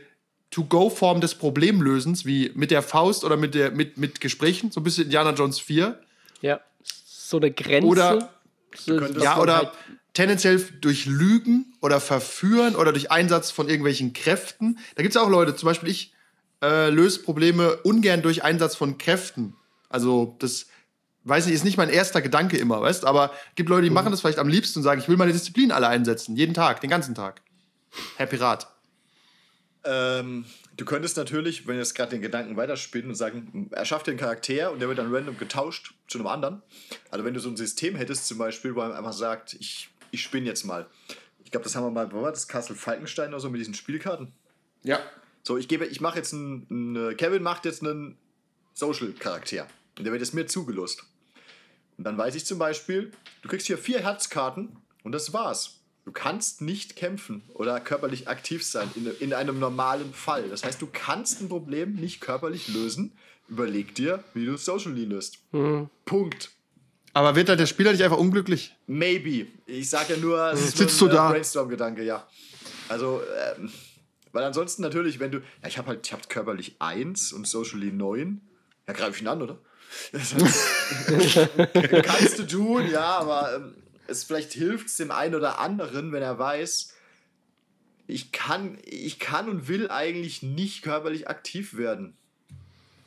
[0.52, 4.84] To-Go-Form des Problemlösens, wie mit der Faust oder mit, der, mit, mit Gesprächen, so ein
[4.84, 6.00] bisschen Indiana Jones 4.
[6.42, 6.60] Ja.
[7.06, 7.88] So eine Grenze.
[7.88, 8.30] Oder-
[8.76, 9.72] so, Ja, oder halt-
[10.14, 14.78] tendenziell durch Lügen oder Verführen oder durch Einsatz von irgendwelchen Kräften.
[14.96, 16.14] Da gibt es auch Leute, zum Beispiel ich
[16.64, 19.56] äh, löse Probleme ungern durch Einsatz von Kräften.
[19.90, 20.68] Also das,
[21.24, 24.22] weiß nicht, ist nicht mein erster Gedanke immer, weißt Aber gibt Leute, die machen das
[24.22, 27.14] vielleicht am liebsten und sagen, ich will meine Disziplin alle einsetzen, jeden Tag, den ganzen
[27.16, 27.42] Tag.
[28.16, 28.68] Herr Pirat.
[29.84, 34.18] Ähm, du könntest natürlich, wenn jetzt gerade den Gedanken weiterspielen und sagen, er schafft den
[34.18, 36.62] Charakter und der wird dann random getauscht zu einem anderen.
[37.10, 40.22] Also wenn du so ein System hättest, zum Beispiel, wo er einfach sagt, ich, ich
[40.22, 40.88] spinne jetzt mal.
[41.44, 42.48] Ich glaube, das haben wir mal, war das?
[42.48, 44.34] Castle Falkenstein oder so mit diesen Spielkarten.
[44.84, 45.00] Ja.
[45.44, 48.18] So, ich gebe, ich mache jetzt einen, einen, Kevin macht jetzt einen
[48.74, 49.68] Social-Charakter.
[49.98, 51.06] Und der wird jetzt mir zugelost.
[51.98, 53.12] Und dann weiß ich zum Beispiel,
[53.42, 55.77] du kriegst hier vier Herzkarten und das war's.
[56.08, 60.48] Du kannst nicht kämpfen oder körperlich aktiv sein in, in einem normalen Fall.
[60.48, 63.12] Das heißt, du kannst ein Problem nicht körperlich lösen.
[63.50, 65.40] Überleg dir, wie du es socially löst.
[66.06, 66.52] Punkt.
[67.12, 68.74] Aber wird da der Spieler nicht einfach unglücklich?
[68.88, 69.48] Maybe.
[69.66, 71.28] Ich sage ja nur, es ist Sitzt nur du ein da?
[71.30, 72.26] äh, Brainstorm-Gedanke, ja.
[72.88, 73.22] Also,
[73.58, 73.70] ähm,
[74.32, 77.92] weil ansonsten natürlich, wenn du, ja, ich habe halt, ich habe körperlich 1 und socially
[77.92, 78.40] 9.
[78.88, 79.58] Ja, greife ich ihn an, oder?
[80.14, 81.50] Das heißt,
[82.04, 83.76] kannst du tun, ja, aber ähm,
[84.08, 86.94] es vielleicht hilft es dem einen oder anderen, wenn er weiß,
[88.08, 92.14] ich kann, ich kann und will eigentlich nicht körperlich aktiv werden.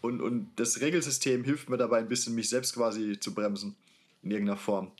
[0.03, 3.75] Und, und das Regelsystem hilft mir dabei ein bisschen, mich selbst quasi zu bremsen.
[4.23, 4.93] In irgendeiner Form.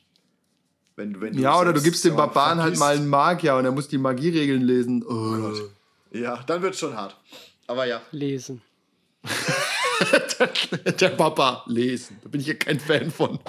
[0.95, 3.71] Wenn, du- wenn Ja, oder du gibst dem Barbaren halt mal einen Magier und er
[3.71, 5.03] muss die Magieregeln lesen.
[5.05, 5.53] Oh.
[6.11, 7.15] Ja, dann wird schon hart.
[7.67, 8.01] Aber ja.
[8.11, 8.61] lesen.
[10.99, 12.17] Der Papa lesen.
[12.23, 13.39] Da bin ich ja kein Fan von.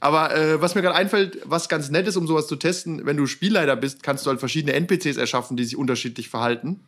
[0.00, 3.16] Aber äh, was mir gerade einfällt, was ganz nett ist, um sowas zu testen, wenn
[3.16, 6.80] du Spielleiter bist, kannst du halt verschiedene NPCs erschaffen, die sich unterschiedlich verhalten.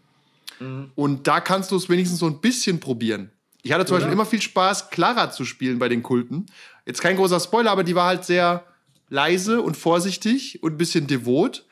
[0.95, 3.31] Und da kannst du es wenigstens so ein bisschen probieren.
[3.63, 6.47] Ich hatte zum Beispiel immer viel Spaß, Clara zu spielen bei den Kulten.
[6.87, 8.65] Jetzt kein großer Spoiler, aber die war halt sehr
[9.09, 11.67] leise und vorsichtig und ein bisschen devot.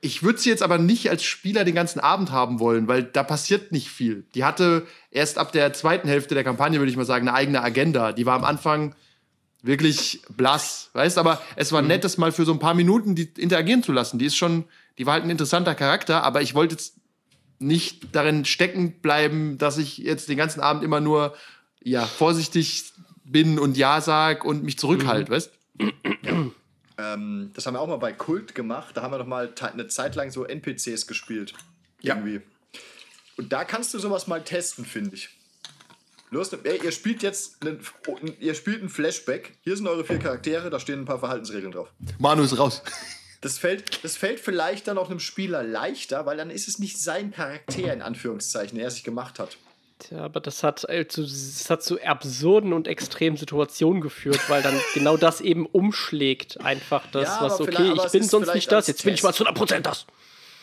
[0.00, 3.22] Ich würde sie jetzt aber nicht als Spieler den ganzen Abend haben wollen, weil da
[3.22, 4.24] passiert nicht viel.
[4.34, 7.62] Die hatte erst ab der zweiten Hälfte der Kampagne, würde ich mal sagen, eine eigene
[7.62, 8.12] Agenda.
[8.12, 8.94] Die war am Anfang
[9.62, 13.28] wirklich blass, weißt, aber es war nett, das mal für so ein paar Minuten die
[13.38, 14.18] interagieren zu lassen.
[14.18, 14.64] Die ist schon,
[14.98, 16.96] die war halt ein interessanter Charakter, aber ich wollte jetzt
[17.58, 21.34] nicht darin stecken bleiben, dass ich jetzt den ganzen Abend immer nur
[21.80, 22.92] ja vorsichtig
[23.24, 25.52] bin und ja sag und mich zurückhalte, weißt?
[26.98, 28.96] Ähm, das haben wir auch mal bei Kult gemacht.
[28.96, 31.54] Da haben wir doch mal eine Zeit lang so NPCs gespielt.
[32.00, 32.16] Ja.
[32.16, 32.42] Irgendwie.
[33.36, 35.30] Und da kannst du sowas mal testen, finde ich.
[36.32, 37.78] Los, ey, ihr spielt jetzt einen,
[38.40, 39.52] ihr spielt ein Flashback.
[39.64, 41.88] Hier sind eure vier Charaktere, da stehen ein paar Verhaltensregeln drauf.
[42.18, 42.82] Manu ist raus.
[43.42, 46.98] Das fällt, das fällt vielleicht dann auch einem Spieler leichter, weil dann ist es nicht
[47.02, 49.58] sein Charakter, in Anführungszeichen, den er sich gemacht hat.
[49.98, 54.80] Tja, aber das hat, zu, das hat zu absurden und extremen Situationen geführt, weil dann
[54.94, 56.62] genau das eben umschlägt.
[56.62, 59.40] Einfach das, Ja, was okay, ich bin sonst nicht das, jetzt bin ich Test.
[59.40, 60.06] mal zu 100% das.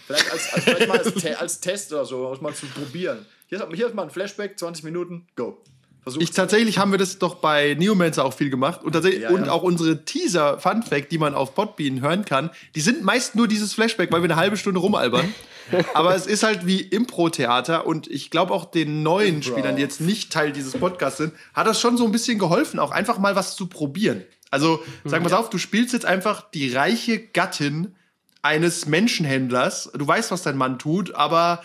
[0.08, 3.24] Vielleicht als, als, vielleicht mal als, als Test oder so, um es mal zu probieren.
[3.50, 5.58] Hier ist, hier ist mal ein Flashback, 20 Minuten, go.
[6.04, 6.22] versucht.
[6.22, 9.48] Ich tatsächlich haben wir das doch bei Neomancer auch viel gemacht und tatsächlich Ja, und
[9.48, 9.52] ja.
[9.52, 13.48] auch unsere Teaser Fun Fact, die man auf Podbean hören kann, die sind meist nur
[13.48, 15.34] dieses Flashback, weil wir eine halbe Stunde rumalbern.
[15.96, 19.52] Aber es ist halt wie Impro-Theater und ich glaube auch den neuen Impro.
[19.52, 22.80] Spielern, die jetzt nicht Teil dieses Podcasts sind, hat das schon so ein bisschen geholfen,
[22.80, 24.24] auch einfach mal was zu probieren.
[24.52, 27.96] Also sag mal auf, du spielst jetzt einfach die reiche Gattin
[28.42, 29.92] eines Menschenhändlers.
[29.96, 31.62] Du weißt, was dein Mann tut, aber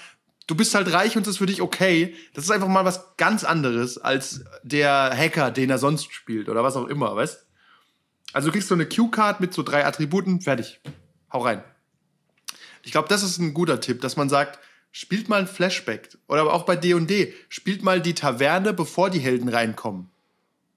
[0.46, 2.14] du bist halt reich und es ist für dich okay.
[2.34, 6.62] Das ist einfach mal was ganz anderes als der Hacker, den er sonst spielt oder
[6.62, 7.46] was auch immer, weißt?
[8.32, 10.80] Also du kriegst so eine Q-Card mit so drei Attributen, fertig.
[11.32, 11.62] Hau rein.
[12.82, 14.58] Ich glaube, das ist ein guter Tipp, dass man sagt,
[14.90, 16.10] spielt mal ein Flashback.
[16.28, 20.10] Oder aber auch bei D&D, spielt mal die Taverne, bevor die Helden reinkommen.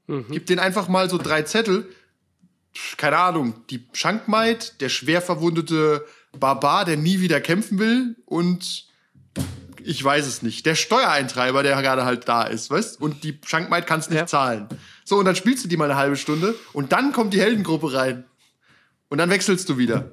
[0.08, 1.90] Gib denen einfach mal so drei Zettel.
[2.96, 8.87] Keine Ahnung, die Schankmaid, der schwer verwundete Barbar, der nie wieder kämpfen will und
[9.88, 10.66] ich weiß es nicht.
[10.66, 13.00] Der Steuereintreiber, der gerade halt da ist, weißt?
[13.02, 14.26] Und die Schankmaid kann es nicht Ja.
[14.28, 14.68] zahlen.
[15.06, 17.94] So, und dann spielst du die mal eine halbe Stunde und dann kommt die Heldengruppe
[17.94, 18.26] rein.
[19.10, 20.12] Und dann wechselst du wieder.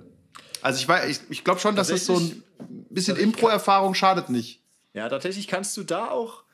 [0.62, 2.43] Also ich, weiß- ich, ich glaube schon, dass das so ein
[2.91, 4.61] bisschen Impro-Erfahrung schadet nicht.
[4.93, 6.45] Ja, tatsächlich kannst du da auch.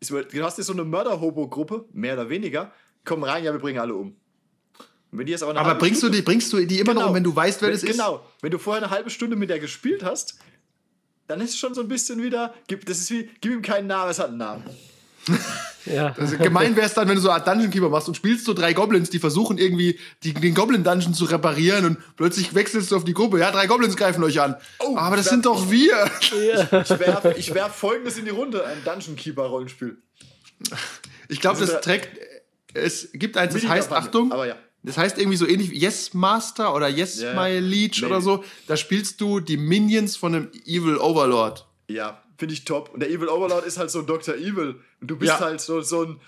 [0.00, 2.72] Du hast jetzt so eine Mörder-Hobo-Gruppe, mehr oder weniger,
[3.04, 4.16] kommen rein, ja, wir bringen alle um.
[5.10, 7.08] Aber Aber bringst du, die, bringst du die immer noch, Genau.
[7.10, 7.92] um, wenn du weißt, wer wenn, das ist?
[7.92, 8.24] Genau.
[8.42, 10.38] Wenn du vorher eine halbe Stunde mit der gespielt hast,
[11.28, 12.52] dann ist es schon so ein bisschen wieder.
[12.66, 14.64] Gib, das ist wie, gib ihm keinen Namen, es hat einen Namen.
[15.84, 16.14] Ja.
[16.18, 18.44] Also gemein wäre es dann, wenn du so eine Art Dungeon Keeper machst und spielst
[18.44, 22.90] so drei Goblins, die versuchen irgendwie die, den Goblin Dungeon zu reparieren und plötzlich wechselst
[22.90, 23.38] du auf die Gruppe.
[23.38, 24.56] Ja, drei Goblins greifen euch an.
[24.80, 26.10] Oh, Aber das sind doch wir.
[26.20, 26.30] Ich
[26.98, 29.96] werfe ich werf folgendes in die Runde: ein Dungeon Keeper-Rollenspiel.
[31.28, 32.10] Ich glaube, Also das da- trägt.
[32.74, 34.56] Es gibt eins, das heißt, Achtung, aber ja.
[34.88, 37.34] Das heißt irgendwie so ähnlich wie Yes Master oder Yes ja.
[37.34, 38.06] My Leech Nee.
[38.06, 38.42] oder so.
[38.66, 41.66] Da spielst du die Minions von einem Evil Overlord.
[41.88, 42.90] Ja, finde ich top.
[42.92, 44.34] Und der Evil Overlord ist halt so ein Dr.
[44.34, 44.80] Evil.
[45.00, 45.40] Und du bist Ja.
[45.40, 46.20] halt so, so ein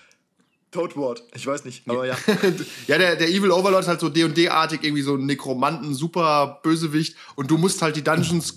[0.70, 1.24] Toadward.
[1.34, 2.16] Ich weiß nicht, aber ja.
[2.86, 7.16] ja, der, der Evil Overlord ist halt so D&D-artig, irgendwie so ein Nekromanten, super Bösewicht
[7.34, 8.56] und du musst halt die Dungeons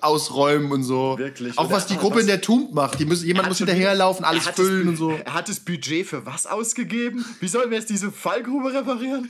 [0.00, 1.18] ausräumen und so.
[1.18, 1.58] Wirklich.
[1.58, 2.98] Auch was die Gruppe was- in der Tomb macht.
[3.00, 5.10] Die müssen, jemand muss hinterherlaufen, er alles füllen und so.
[5.10, 7.24] Er hat das Budget für was ausgegeben?
[7.40, 9.28] Wie sollen wir jetzt diese Fallgrube reparieren?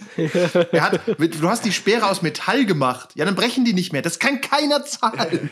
[0.72, 3.10] Er hat, du hast die Speere aus Metall gemacht.
[3.14, 4.02] Ja, dann brechen die nicht mehr.
[4.02, 5.50] Das kann keiner zahlen.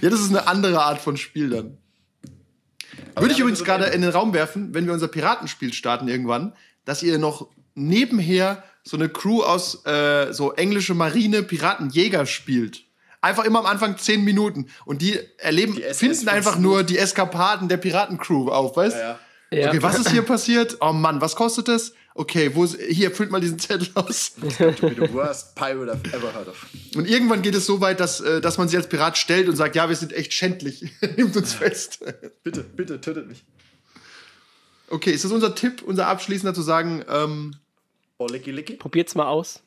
[0.00, 1.78] ja, das ist eine andere Art von Spiel dann.
[3.16, 5.72] Würde ich übrigens wenn du so gerade in den Raum werfen, wenn wir unser Piratenspiel
[5.72, 6.52] starten irgendwann,
[6.84, 12.83] dass ihr noch nebenher so eine Crew aus äh, so englische Marine, Piraten, Jäger spielt.
[13.24, 14.68] Einfach immer am Anfang zehn Minuten.
[14.84, 19.18] Und die erleben, Die finden einfach nur die Eskapaden der Piratencrew auf, weißt Ja,
[19.50, 19.68] Ja.
[19.68, 20.76] Okay, was ist hier passiert?
[20.80, 21.94] Oh Mann, was kostet das?
[22.14, 24.34] Okay, wo ist, hier, füllt mal diesen Zettel aus.
[24.34, 24.40] To
[24.88, 26.66] be the worst pirate I've ever heard of.
[26.94, 29.56] Und irgendwann geht es so weit, dass, äh, dass man sich als Pirat stellt und
[29.56, 30.84] sagt, ja, wir sind echt schändlich.
[31.16, 32.04] Nimmt uns fest.
[32.44, 33.44] Bitte, bitte, tötet mich.
[34.90, 37.56] Okay, ist das unser Tipp, unser abschließender zu sagen, ähm,
[38.18, 38.76] Oh, licky, licky.
[38.76, 39.62] Probiert's mal aus.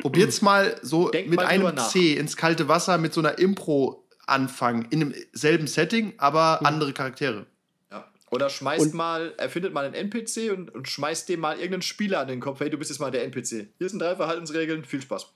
[0.00, 1.76] Probiert's mal so Denkt mit mal einem.
[1.78, 7.46] C ins kalte Wasser mit so einer Impro anfangen, in demselben Setting, aber andere Charaktere.
[7.90, 8.06] Ja.
[8.30, 12.20] Oder schmeißt Und- mal, erfindet mal einen NPC und, und schmeißt dem mal irgendeinen Spieler
[12.20, 12.60] an den Kopf.
[12.60, 13.68] Hey, du bist jetzt mal der NPC.
[13.78, 14.84] Hier sind drei Verhaltensregeln.
[14.84, 15.26] Viel Spaß.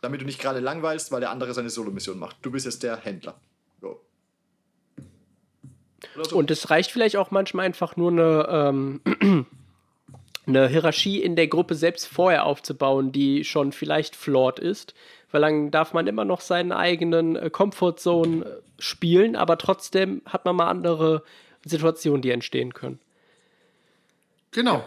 [0.00, 2.36] Damit du nicht gerade langweilst, weil der andere seine Solo-Mission macht.
[2.42, 3.38] Du bist jetzt der Händler.
[6.14, 6.36] Oder so.
[6.36, 9.46] Und es reicht vielleicht auch manchmal einfach nur eine, ähm,
[10.46, 14.94] eine Hierarchie in der Gruppe selbst vorher aufzubauen, die schon vielleicht flawed ist.
[15.30, 20.22] Weil dann darf man immer noch seinen eigenen äh, Comfort Zone äh, spielen, aber trotzdem
[20.24, 21.24] hat man mal andere
[21.64, 23.00] Situationen, die entstehen können.
[24.52, 24.84] Genau.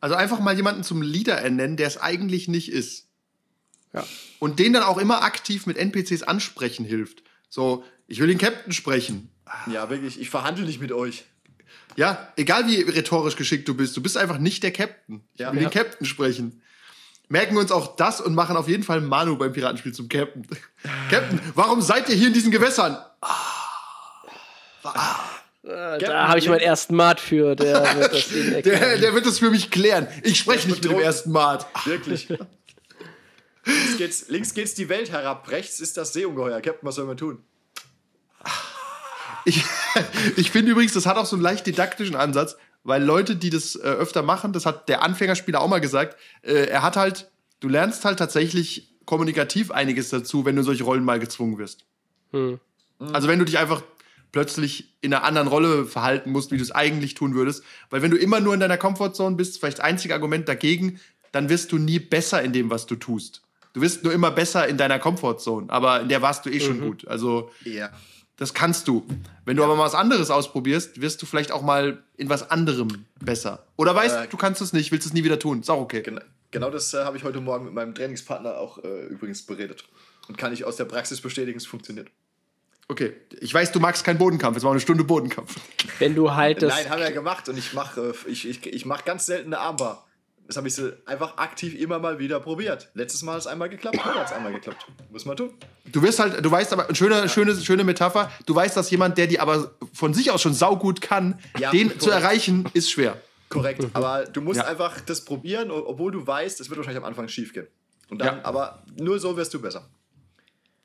[0.00, 3.08] Also einfach mal jemanden zum Leader ernennen, der es eigentlich nicht ist.
[3.94, 4.04] Ja.
[4.38, 7.22] Und den dann auch immer aktiv mit NPCs ansprechen hilft.
[7.48, 9.30] So, ich will den Captain sprechen.
[9.72, 10.20] ja, wirklich.
[10.20, 11.24] Ich verhandle nicht mit euch.
[11.96, 15.22] Ja, egal wie rhetorisch geschickt du bist, du bist einfach nicht der Captain.
[15.34, 15.52] Ich Ja.
[15.52, 15.68] will Ja.
[15.68, 16.62] den Captain sprechen.
[17.28, 20.46] Merken wir uns auch das und machen auf jeden Fall Manu beim Piratenspiel zum Captain.
[21.10, 22.98] Captain, warum seid ihr hier in diesen Gewässern?
[25.62, 28.28] Äh, da habe ich meinen ersten Mat für, der wird das.
[28.64, 30.06] Der, der wird es für mich klären.
[30.22, 31.66] Ich spreche nicht mit dem ersten Mart.
[31.86, 32.28] Wirklich.
[33.64, 35.50] links, geht's, links geht's die Welt herab.
[35.50, 36.60] Rechts ist das Seeungeheuer.
[36.60, 37.42] Captain, was soll man tun?
[39.44, 39.64] Ich,
[40.36, 43.76] ich finde übrigens, das hat auch so einen leicht didaktischen Ansatz, weil Leute, die das
[43.76, 47.30] äh, öfter machen, das hat der Anfängerspieler auch mal gesagt, äh, er hat halt,
[47.60, 51.84] du lernst halt tatsächlich kommunikativ einiges dazu, wenn du in solche Rollen mal gezwungen wirst.
[52.32, 52.58] Hm.
[52.98, 53.82] Also wenn du dich einfach
[54.32, 57.62] plötzlich in einer anderen Rolle verhalten musst, wie du es eigentlich tun würdest.
[57.90, 60.98] Weil wenn du immer nur in deiner Comfortzone bist, vielleicht das einzige Argument dagegen,
[61.30, 63.42] dann wirst du nie besser in dem, was du tust.
[63.74, 66.80] Du wirst nur immer besser in deiner Comfortzone, aber in der warst du eh schon
[66.80, 67.06] gut.
[67.06, 67.90] Also Ja.
[68.36, 69.06] Das kannst du.
[69.44, 73.04] Wenn du aber mal was anderes ausprobierst, wirst du vielleicht auch mal in was anderem
[73.20, 73.64] besser.
[73.76, 75.60] Oder weißt, Äh, du kannst es nicht, willst es nie wieder tun.
[75.60, 76.02] Ist auch okay.
[76.02, 76.20] Genau,
[76.50, 79.84] genau das äh, habe ich heute Morgen mit meinem Trainingspartner auch äh, übrigens beredet.
[80.28, 82.08] Und kann ich aus der Praxis bestätigen, es funktioniert.
[82.88, 83.14] Okay.
[83.40, 84.56] Ich weiß, du magst keinen Bodenkampf.
[84.56, 85.54] Jetzt war eine Stunde Bodenkampf.
[85.98, 86.74] Wenn du halt das.
[86.74, 89.54] Nein, haben wir ja gemacht und ich mache äh, ich, ich, ich mach ganz selten
[89.54, 90.06] eine Armbar.
[90.46, 92.90] Das habe ich so einfach aktiv immer mal wieder probiert.
[92.94, 94.86] Letztes Mal hat es einmal geklappt, heute hat es einmal geklappt.
[95.10, 95.54] Muss man tun.
[95.86, 99.26] Du wirst halt, du weißt aber, schöne, schöne, schöne Metapher, du weißt, dass jemand, der
[99.26, 102.02] die aber von sich aus schon saugut kann, Ja, den korrekt.
[102.02, 103.16] zu erreichen, ist schwer.
[103.48, 103.86] Korrekt.
[103.94, 104.66] Aber du musst Ja.
[104.66, 107.66] einfach das probieren, obwohl du weißt, es wird wahrscheinlich am Anfang schief gehen.
[108.10, 108.44] Und dann, Ja.
[108.44, 109.88] aber nur so wirst du besser.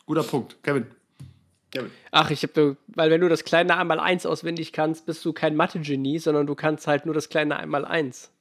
[0.06, 0.56] Guter Punkt.
[0.64, 0.86] Kevin.
[1.72, 1.92] Kevin.
[2.12, 5.56] Ach, ich habe, weil wenn du das kleine einmal eins auswendig kannst, bist du kein
[5.56, 8.32] Mathe-Genie, sondern du kannst halt nur das kleine einmal eins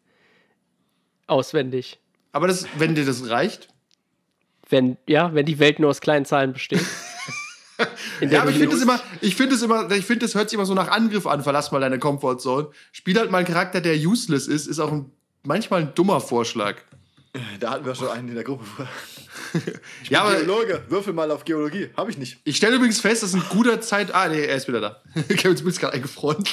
[1.29, 1.99] auswendig.
[2.33, 3.69] Aber das, wenn dir das reicht.
[4.69, 6.85] Wenn, ja, wenn die Welt nur aus kleinen Zahlen besteht.
[8.21, 10.57] Ja, aber ich finde es immer, ich finde es immer, ich finde es hört sich
[10.57, 12.71] immer so nach Angriff an, verlass mal deine Comfortzone.
[12.91, 15.13] Spiel halt mal einen Charakter, der useless ist, ist auch ein,
[15.45, 16.77] manchmal ein dummer Vorschlag.
[17.61, 18.65] Da hatten wir schon einen in der Gruppe.
[20.11, 21.89] Ja, aber Geologe, würfel mal auf Geologie.
[21.97, 22.39] Habe ich nicht.
[22.45, 24.15] ich stelle übrigens fest, dass ein guter Zeit.
[24.15, 25.03] Ah, nee, er ist wieder da.
[25.29, 26.45] Kevins Bild ist gerade eingefroren.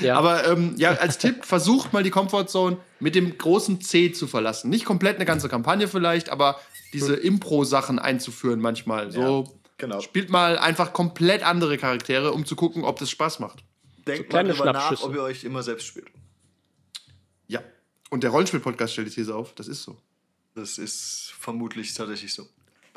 [0.00, 0.16] Ja.
[0.16, 4.70] Aber ähm, ja, als Tipp, versucht mal die Comfortzone mit dem großen C zu verlassen.
[4.70, 6.60] Nicht komplett eine ganze Kampagne vielleicht, aber
[6.92, 9.10] diese Impro-Sachen einzuführen manchmal.
[9.12, 10.00] So Genau.
[10.00, 13.62] spielt mal einfach komplett andere Charaktere, um zu gucken, ob das Spaß macht.
[14.06, 16.08] Denkt mal kleine drüber nach, ob ihr euch immer selbst spielt.
[17.46, 17.60] Ja.
[18.10, 19.54] Und der Rollenspiel-Podcast stellt die These auf.
[19.54, 19.96] Das ist so.
[20.56, 22.48] Das ist vermutlich tatsächlich so.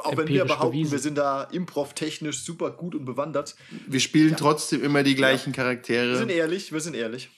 [0.04, 0.92] Auch wenn wir behaupten, bewiesen.
[0.92, 3.56] wir sind da improv-technisch super gut und bewandert.
[3.88, 6.12] Wir spielen trotzdem immer die gleichen Charaktere.
[6.12, 7.30] Wir sind ehrlich, wir sind ehrlich.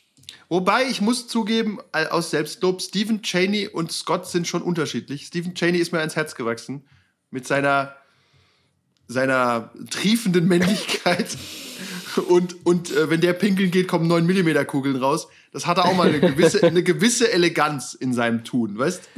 [0.49, 5.27] Wobei, ich muss zugeben, aus Selbstlob, Stephen Cheney und Scott sind schon unterschiedlich.
[5.27, 6.85] Stephen Cheney ist mir ans Herz gewachsen.
[7.31, 7.95] Mit seiner,
[9.07, 11.37] seiner triefenden Männlichkeit.
[12.27, 15.29] Und, und äh, wenn der pinkeln geht, kommen 9 mm Kugeln raus.
[15.51, 19.09] Das hat er auch mal eine gewisse, eine gewisse Eleganz in seinem Tun, weißt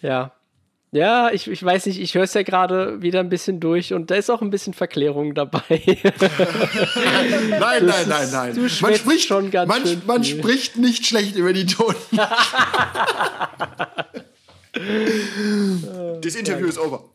[0.00, 0.32] Ja.
[0.90, 4.10] Ja, ich, ich weiß nicht, ich höre es ja gerade wieder ein bisschen durch und
[4.10, 5.62] da ist auch ein bisschen Verklärung dabei.
[7.50, 8.54] Nein, nein, nein, nein.
[8.54, 10.38] du Man spricht, schon ganz man, schön man viel.
[10.38, 11.96] spricht nicht schlecht über die Toten.
[16.22, 17.10] Das Interview ist over.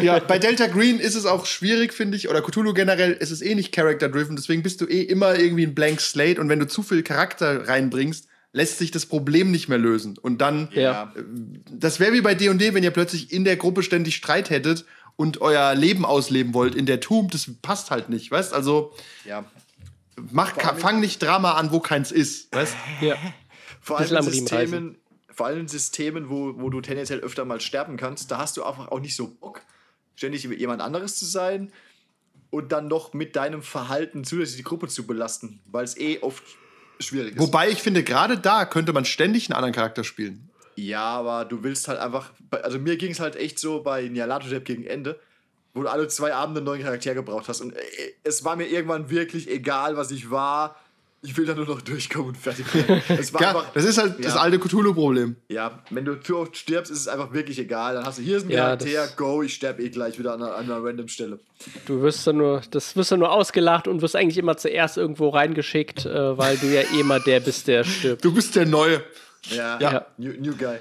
[0.00, 3.42] Ja, bei Delta Green ist es auch schwierig, finde ich, oder Cthulhu generell ist es
[3.42, 6.66] eh nicht character-driven, deswegen bist du eh immer irgendwie ein blank slate und wenn du
[6.66, 10.18] zu viel Charakter reinbringst, lässt sich das Problem nicht mehr lösen.
[10.18, 11.12] Und dann, Ja.
[11.70, 14.84] das wäre wie bei D&D, wenn ihr plötzlich in der Gruppe ständig Streit hättet
[15.16, 18.52] und euer Leben ausleben wollt in der Tomb, das passt halt nicht, weißt?
[18.52, 18.92] Also,
[19.24, 19.44] Ja.
[20.30, 22.76] mach, fang nicht Drama an, wo keins ist, weißt?
[23.00, 23.16] ja.
[23.80, 24.96] Vor allem in Systemen,
[25.34, 28.62] vor allem in Systemen wo, wo du tendenziell öfter mal sterben kannst, da hast du
[28.62, 29.62] einfach auch nicht so Bock,
[30.14, 31.72] ständig jemand anderes zu sein
[32.50, 36.44] und dann noch mit deinem Verhalten zusätzlich die Gruppe zu belasten, weil es eh oft
[37.02, 37.40] schwierig ist.
[37.40, 40.50] Wobei ich finde, gerade da könnte man ständig einen anderen Charakter spielen.
[40.76, 42.32] Ja, aber du willst halt einfach.
[42.50, 45.20] Also mir ging es halt echt so bei Nyarlathotep gegen Ende,
[45.74, 47.60] wo du alle zwei Abende einen neuen Charakter gebraucht hast.
[47.60, 47.80] Und äh,
[48.24, 50.76] es war mir irgendwann wirklich egal, was ich war.
[51.24, 52.66] Ich will da nur noch durchkommen und fertig
[53.32, 53.72] war Ja, einfach.
[53.74, 54.40] das ist halt das ja.
[54.40, 55.36] alte Cthulhu-Problem.
[55.48, 57.94] Ja, wenn du zu oft stirbst, ist es einfach wirklich egal.
[57.94, 60.34] Dann hast du hier ist ein Ja, Charakter, das- go, ich sterbe eh gleich wieder
[60.34, 61.38] an einer, an einer random Stelle.
[61.86, 65.28] Du wirst dann nur, das wirst dann nur ausgelacht und wirst eigentlich immer zuerst irgendwo
[65.28, 68.24] reingeschickt, äh, weil du ja eh immer der bist, der stirbt.
[68.24, 69.00] Du bist der Neue.
[69.48, 70.06] Ja, Ja.
[70.18, 70.78] New, new Guy.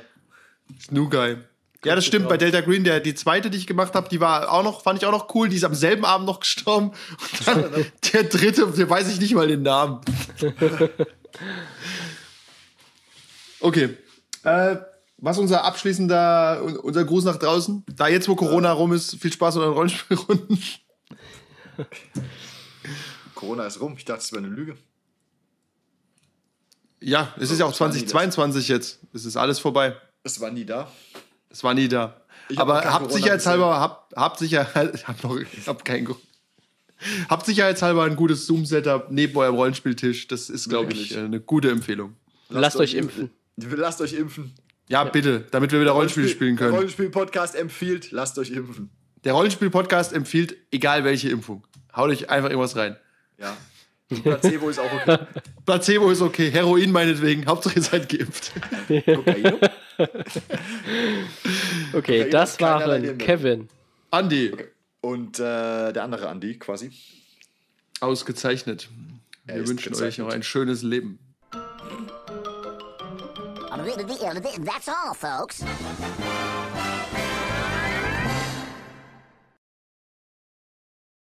[0.89, 1.37] New Guy.
[1.83, 2.29] Ja, das stimmt.
[2.29, 4.99] Bei Delta Green, der, die zweite, die ich gemacht habe, die war auch noch, fand
[4.99, 5.49] ich auch noch cool.
[5.49, 6.89] Die ist am selben Abend noch gestorben.
[6.89, 9.99] Und dann der dritte, der weiß ich nicht mal den Namen.
[13.59, 13.97] Okay.
[14.43, 14.77] Äh,
[15.17, 17.83] was unser abschließender, unser Gruß nach draußen?
[17.95, 20.61] Da jetzt, wo Corona rum ist, viel Spaß mit euren Rollenspielrunden.
[23.35, 23.95] Corona ist rum.
[23.97, 24.77] Ich dachte, es wäre eine Lüge.
[26.99, 28.09] Ja, es ist ja auch Das war nie das.
[28.09, 28.99] 2022 jetzt.
[29.13, 29.95] Es ist alles vorbei.
[30.23, 30.91] Es war nie da.
[31.51, 32.21] Es war nie da.
[32.49, 34.41] Ich hab Aber kein habt sicherheitshalber, habt, habt
[35.07, 36.17] hab noch, ich hab kein Go-
[37.29, 40.27] Habt sicherheitshalber ein gutes Zoom-Setup neben eurem Rollenspieltisch.
[40.27, 42.15] Das ist, glaube ich, äh, eine gute Empfehlung.
[42.49, 43.31] Lasst euch impfen.
[43.57, 44.53] Lasst euch impfen.
[44.87, 46.75] Ja, bitte, damit wir wieder Rollenspiele spielen Der können.
[46.77, 48.89] Rollenspiel-Podcast empfiehlt, lasst euch impfen.
[49.23, 51.65] Der Rollenspiel-Podcast empfiehlt, egal welche Impfung.
[51.95, 52.97] Haut euch einfach irgendwas rein.
[53.39, 53.55] Ja.
[54.23, 55.17] Placebo ist auch okay.
[55.65, 57.45] Placebo ist okay, Heroin meinetwegen.
[57.45, 58.51] Hauptsache ihr seid geimpft.
[59.05, 59.59] Kokain.
[61.93, 63.17] Okay, Kokain das waren.
[63.17, 63.67] Kevin.
[64.09, 64.51] Andi,
[65.01, 66.91] Und äh, der andere Andi quasi.
[67.99, 68.89] ausgezeichnet.
[69.47, 70.27] Er Wir wünschen euch gezeichnet.
[70.27, 71.19] noch ein schönes Leben.
[74.65, 75.63] That's all, folks.